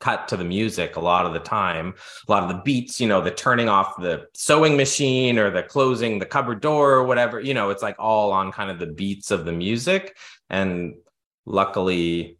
cut 0.00 0.26
to 0.28 0.36
the 0.36 0.44
music 0.44 0.96
a 0.96 1.00
lot 1.00 1.26
of 1.26 1.32
the 1.32 1.38
time. 1.38 1.94
A 2.26 2.30
lot 2.30 2.42
of 2.42 2.48
the 2.48 2.62
beats 2.62 3.00
you 3.00 3.06
know 3.06 3.20
the 3.20 3.30
turning 3.30 3.68
off 3.68 4.00
the 4.00 4.26
sewing 4.34 4.76
machine 4.76 5.38
or 5.38 5.50
the 5.50 5.62
closing 5.62 6.18
the 6.18 6.26
cupboard 6.26 6.60
door 6.60 6.92
or 6.92 7.04
whatever 7.04 7.38
you 7.38 7.54
know 7.54 7.70
it's 7.70 7.82
like 7.82 7.96
all 7.98 8.32
on 8.32 8.50
kind 8.50 8.70
of 8.70 8.78
the 8.78 8.86
beats 8.86 9.30
of 9.30 9.44
the 9.44 9.52
music. 9.52 10.16
And 10.48 10.94
luckily 11.46 12.38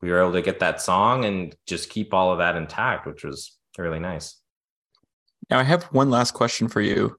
we 0.00 0.10
were 0.10 0.20
able 0.20 0.32
to 0.32 0.42
get 0.42 0.60
that 0.60 0.80
song 0.80 1.24
and 1.24 1.54
just 1.66 1.90
keep 1.90 2.12
all 2.14 2.32
of 2.32 2.38
that 2.38 2.56
intact 2.56 3.06
which 3.06 3.24
was 3.24 3.56
really 3.76 4.00
nice. 4.00 4.38
Now 5.50 5.58
i 5.58 5.64
have 5.64 5.84
one 5.84 6.10
last 6.10 6.32
question 6.32 6.68
for 6.68 6.80
you. 6.80 7.16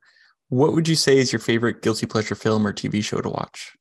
What 0.50 0.74
would 0.74 0.88
you 0.88 0.96
say 0.96 1.18
is 1.18 1.32
your 1.32 1.40
favorite 1.40 1.82
guilty 1.82 2.06
pleasure 2.06 2.36
film 2.36 2.66
or 2.66 2.74
tv 2.74 3.04
show 3.04 3.22
to 3.22 3.30
watch? 3.30 3.76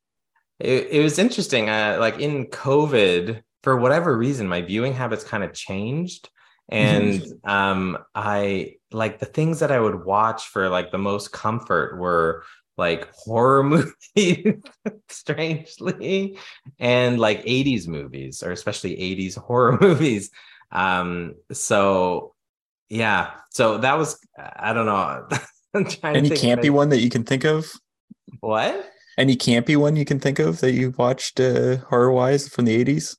It, 0.59 0.89
it 0.91 1.03
was 1.03 1.19
interesting 1.19 1.69
uh, 1.69 1.97
like 2.01 2.19
in 2.19 2.47
covid 2.47 3.43
for 3.63 3.77
whatever 3.77 4.17
reason, 4.17 4.49
my 4.49 4.63
viewing 4.63 4.93
habits 4.93 5.25
kind 5.25 5.45
of 5.45 5.53
changed. 5.53 6.29
And 6.69 7.25
um, 7.45 7.99
I 8.15 8.77
like 8.93 9.19
the 9.19 9.27
things 9.27 9.61
that 9.61 9.71
I 9.71 9.81
would 9.81 10.05
watch 10.05 10.49
for 10.49 10.69
like 10.69 10.91
the 10.91 10.99
most 10.99 11.33
comfort 11.33 11.99
were 11.99 12.45
like 12.79 13.13
horror 13.13 13.63
movies, 14.17 14.63
strangely, 15.09 16.39
and 16.79 17.19
like 17.19 17.45
80s 17.45 17.87
movies, 17.87 18.43
or 18.43 18.53
especially 18.53 18.97
80s 18.97 19.37
horror 19.37 19.79
movies. 19.81 20.31
Um, 20.71 21.35
so 21.53 22.35
yeah, 22.89 23.33
so 23.51 23.79
that 23.79 23.99
was 23.99 24.19
I 24.37 24.73
don't 24.73 24.87
know. 24.87 25.29
Any 25.75 26.31
campy 26.31 26.71
one 26.71 26.91
that 26.91 27.01
you 27.01 27.09
can 27.09 27.25
think 27.25 27.45
of? 27.45 27.71
What? 28.41 28.91
Any 29.19 29.37
campy 29.37 29.77
one 29.77 29.97
you 29.97 30.05
can 30.05 30.21
think 30.21 30.39
of 30.39 30.61
that 30.61 30.73
you 30.73 30.95
watched 30.97 31.41
uh, 31.41 31.79
horror 31.89 32.13
wise 32.13 32.49
from 32.49 32.65
the 32.65 32.85
80s? 32.85 33.17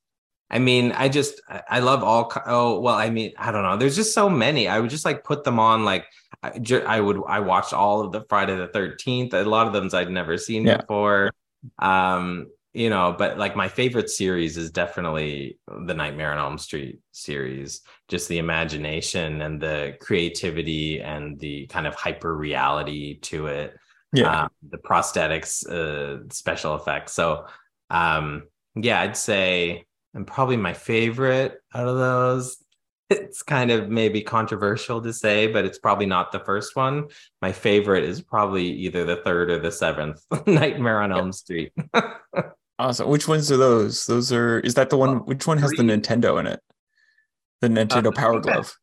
I 0.49 0.59
mean, 0.59 0.91
I 0.91 1.09
just 1.09 1.41
I 1.47 1.79
love 1.79 2.03
all. 2.03 2.31
Oh 2.45 2.79
well, 2.79 2.95
I 2.95 3.09
mean, 3.09 3.31
I 3.37 3.51
don't 3.51 3.63
know. 3.63 3.77
There's 3.77 3.95
just 3.95 4.13
so 4.13 4.29
many. 4.29 4.67
I 4.67 4.79
would 4.79 4.89
just 4.89 5.05
like 5.05 5.23
put 5.23 5.43
them 5.43 5.59
on. 5.59 5.83
Like 5.83 6.05
I, 6.43 6.51
I 6.85 6.99
would. 6.99 7.21
I 7.27 7.39
watched 7.39 7.73
all 7.73 8.01
of 8.01 8.11
the 8.11 8.21
Friday 8.29 8.55
the 8.55 8.67
Thirteenth. 8.67 9.33
A 9.33 9.43
lot 9.43 9.67
of 9.67 9.73
them 9.73 9.89
I'd 9.93 10.11
never 10.11 10.37
seen 10.37 10.65
yeah. 10.65 10.77
before. 10.77 11.31
Um, 11.79 12.47
you 12.73 12.89
know, 12.89 13.15
but 13.17 13.37
like 13.37 13.55
my 13.55 13.67
favorite 13.67 14.09
series 14.09 14.57
is 14.57 14.71
definitely 14.71 15.59
the 15.67 15.93
Nightmare 15.93 16.31
on 16.31 16.39
Elm 16.39 16.57
Street 16.57 16.99
series. 17.11 17.81
Just 18.07 18.27
the 18.27 18.39
imagination 18.39 19.41
and 19.41 19.61
the 19.61 19.95
creativity 20.01 20.99
and 21.01 21.39
the 21.39 21.67
kind 21.67 21.87
of 21.87 21.95
hyper 21.95 22.35
reality 22.35 23.19
to 23.21 23.47
it. 23.47 23.77
Yeah, 24.11 24.43
um, 24.43 24.49
the 24.69 24.77
prosthetics, 24.77 25.67
uh, 25.67 26.27
special 26.29 26.75
effects. 26.75 27.13
So, 27.13 27.45
um, 27.89 28.43
yeah, 28.75 29.01
I'd 29.01 29.17
say 29.17 29.85
and 30.13 30.27
probably 30.27 30.57
my 30.57 30.73
favorite 30.73 31.59
out 31.73 31.87
of 31.87 31.97
those. 31.97 32.57
It's 33.09 33.43
kind 33.43 33.69
of 33.69 33.89
maybe 33.89 34.21
controversial 34.21 35.01
to 35.01 35.13
say, 35.13 35.47
but 35.47 35.65
it's 35.65 35.77
probably 35.77 36.05
not 36.05 36.31
the 36.31 36.39
first 36.39 36.75
one. 36.75 37.07
My 37.41 37.51
favorite 37.51 38.05
is 38.05 38.21
probably 38.21 38.65
either 38.65 39.03
the 39.03 39.17
third 39.17 39.51
or 39.51 39.59
the 39.59 39.71
seventh 39.71 40.23
Nightmare 40.47 41.01
on 41.01 41.11
Elm 41.11 41.31
Street. 41.31 41.73
awesome. 42.79 43.09
Which 43.09 43.27
ones 43.27 43.51
are 43.51 43.57
those? 43.57 44.05
Those 44.05 44.31
are, 44.31 44.59
is 44.59 44.75
that 44.75 44.89
the 44.89 44.97
one? 44.97 45.17
Which 45.25 45.45
one 45.45 45.57
has 45.59 45.71
the 45.71 45.83
Nintendo 45.83 46.39
in 46.39 46.47
it? 46.47 46.61
The 47.61 47.67
Nintendo 47.67 48.07
uh, 48.07 48.11
Power 48.11 48.39
Glove. 48.39 48.75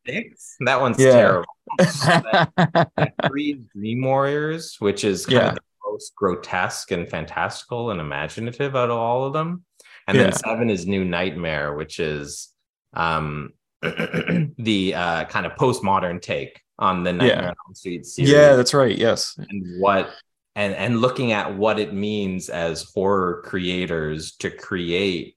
That 0.61 0.81
one's 0.81 0.99
yeah. 0.99 1.11
terrible. 1.11 1.55
three 3.27 3.61
Dream 3.75 4.01
Warriors, 4.01 4.77
which 4.79 5.03
is 5.03 5.25
kind 5.25 5.35
yeah. 5.35 5.49
of 5.49 5.55
the 5.55 5.61
most 5.91 6.15
grotesque 6.15 6.91
and 6.91 7.07
fantastical 7.07 7.91
and 7.91 8.01
imaginative 8.01 8.75
out 8.75 8.89
of 8.89 8.97
all 8.97 9.25
of 9.25 9.33
them. 9.33 9.65
And 10.07 10.17
yeah. 10.17 10.23
then 10.23 10.33
seven 10.33 10.69
is 10.69 10.85
New 10.85 11.05
Nightmare, 11.05 11.73
which 11.73 11.99
is 11.99 12.49
um 12.93 13.53
the 13.81 14.93
uh 14.95 15.25
kind 15.25 15.45
of 15.45 15.53
postmodern 15.53 16.21
take 16.21 16.61
on 16.79 17.03
the 17.03 17.13
Nightmare 17.13 17.41
yeah. 17.43 17.49
on 17.49 17.55
Elm 17.67 17.75
Street 17.75 18.05
series. 18.05 18.31
Yeah, 18.31 18.55
that's 18.55 18.73
right. 18.73 18.97
Yes. 18.97 19.35
And 19.37 19.81
what 19.81 20.11
and 20.55 20.73
and 20.73 20.99
looking 20.99 21.31
at 21.31 21.55
what 21.55 21.79
it 21.79 21.93
means 21.93 22.49
as 22.49 22.83
horror 22.93 23.41
creators 23.45 24.33
to 24.37 24.49
create 24.49 25.35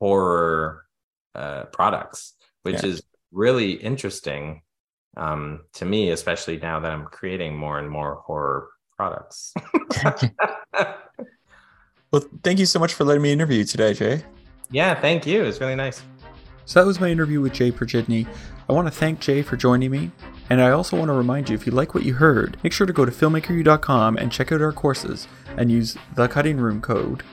horror 0.00 0.86
uh 1.34 1.64
products, 1.64 2.34
which 2.62 2.82
yeah. 2.82 2.90
is 2.90 3.02
really 3.32 3.72
interesting 3.72 4.62
um 5.16 5.60
to 5.74 5.84
me, 5.84 6.10
especially 6.10 6.56
now 6.58 6.80
that 6.80 6.90
I'm 6.90 7.04
creating 7.04 7.56
more 7.56 7.78
and 7.78 7.90
more 7.90 8.16
horror 8.26 8.70
products. 8.96 9.52
Well, 12.14 12.22
thank 12.44 12.60
you 12.60 12.66
so 12.66 12.78
much 12.78 12.94
for 12.94 13.02
letting 13.02 13.22
me 13.22 13.32
interview 13.32 13.58
you 13.58 13.64
today, 13.64 13.92
Jay. 13.92 14.22
Yeah, 14.70 14.94
thank 14.94 15.26
you. 15.26 15.42
It's 15.42 15.60
really 15.60 15.74
nice. 15.74 16.00
So 16.64 16.78
that 16.78 16.86
was 16.86 17.00
my 17.00 17.08
interview 17.08 17.40
with 17.40 17.52
Jay 17.52 17.72
Prychidny. 17.72 18.28
I 18.68 18.72
want 18.72 18.86
to 18.86 18.92
thank 18.92 19.18
Jay 19.18 19.42
for 19.42 19.56
joining 19.56 19.90
me. 19.90 20.12
And 20.48 20.62
I 20.62 20.70
also 20.70 20.96
want 20.96 21.08
to 21.08 21.12
remind 21.12 21.48
you 21.48 21.56
if 21.56 21.66
you 21.66 21.72
like 21.72 21.92
what 21.92 22.04
you 22.04 22.14
heard, 22.14 22.56
make 22.62 22.72
sure 22.72 22.86
to 22.86 22.92
go 22.92 23.04
to 23.04 23.10
filmmakeru.com 23.10 24.16
and 24.16 24.30
check 24.30 24.52
out 24.52 24.62
our 24.62 24.70
courses 24.70 25.26
and 25.56 25.72
use 25.72 25.96
the 26.14 26.28
cutting 26.28 26.58
room 26.58 26.80
code 26.80 27.24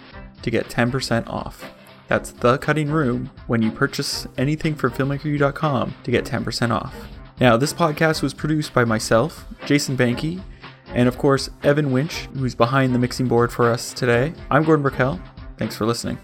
to 0.41 0.49
get 0.49 0.67
10% 0.67 1.27
off. 1.27 1.63
That's 2.07 2.31
the 2.31 2.57
cutting 2.57 2.89
room 2.89 3.29
when 3.45 3.61
you 3.61 3.69
purchase 3.69 4.25
anything 4.39 4.73
from 4.73 4.93
filmmakeru.com 4.93 5.93
to 6.03 6.09
get 6.09 6.25
10% 6.25 6.71
off. 6.71 6.95
Now, 7.39 7.55
this 7.55 7.71
podcast 7.71 8.23
was 8.23 8.33
produced 8.33 8.73
by 8.73 8.85
myself, 8.85 9.45
Jason 9.67 9.95
Banky, 9.95 10.41
and 10.93 11.07
of 11.07 11.17
course, 11.17 11.49
Evan 11.63 11.91
Winch, 11.91 12.27
who's 12.33 12.55
behind 12.55 12.93
the 12.93 12.99
mixing 12.99 13.27
board 13.27 13.51
for 13.51 13.71
us 13.71 13.93
today. 13.93 14.33
I'm 14.49 14.63
Gordon 14.63 14.83
Burkell. 14.83 15.19
Thanks 15.57 15.75
for 15.75 15.85
listening. 15.85 16.17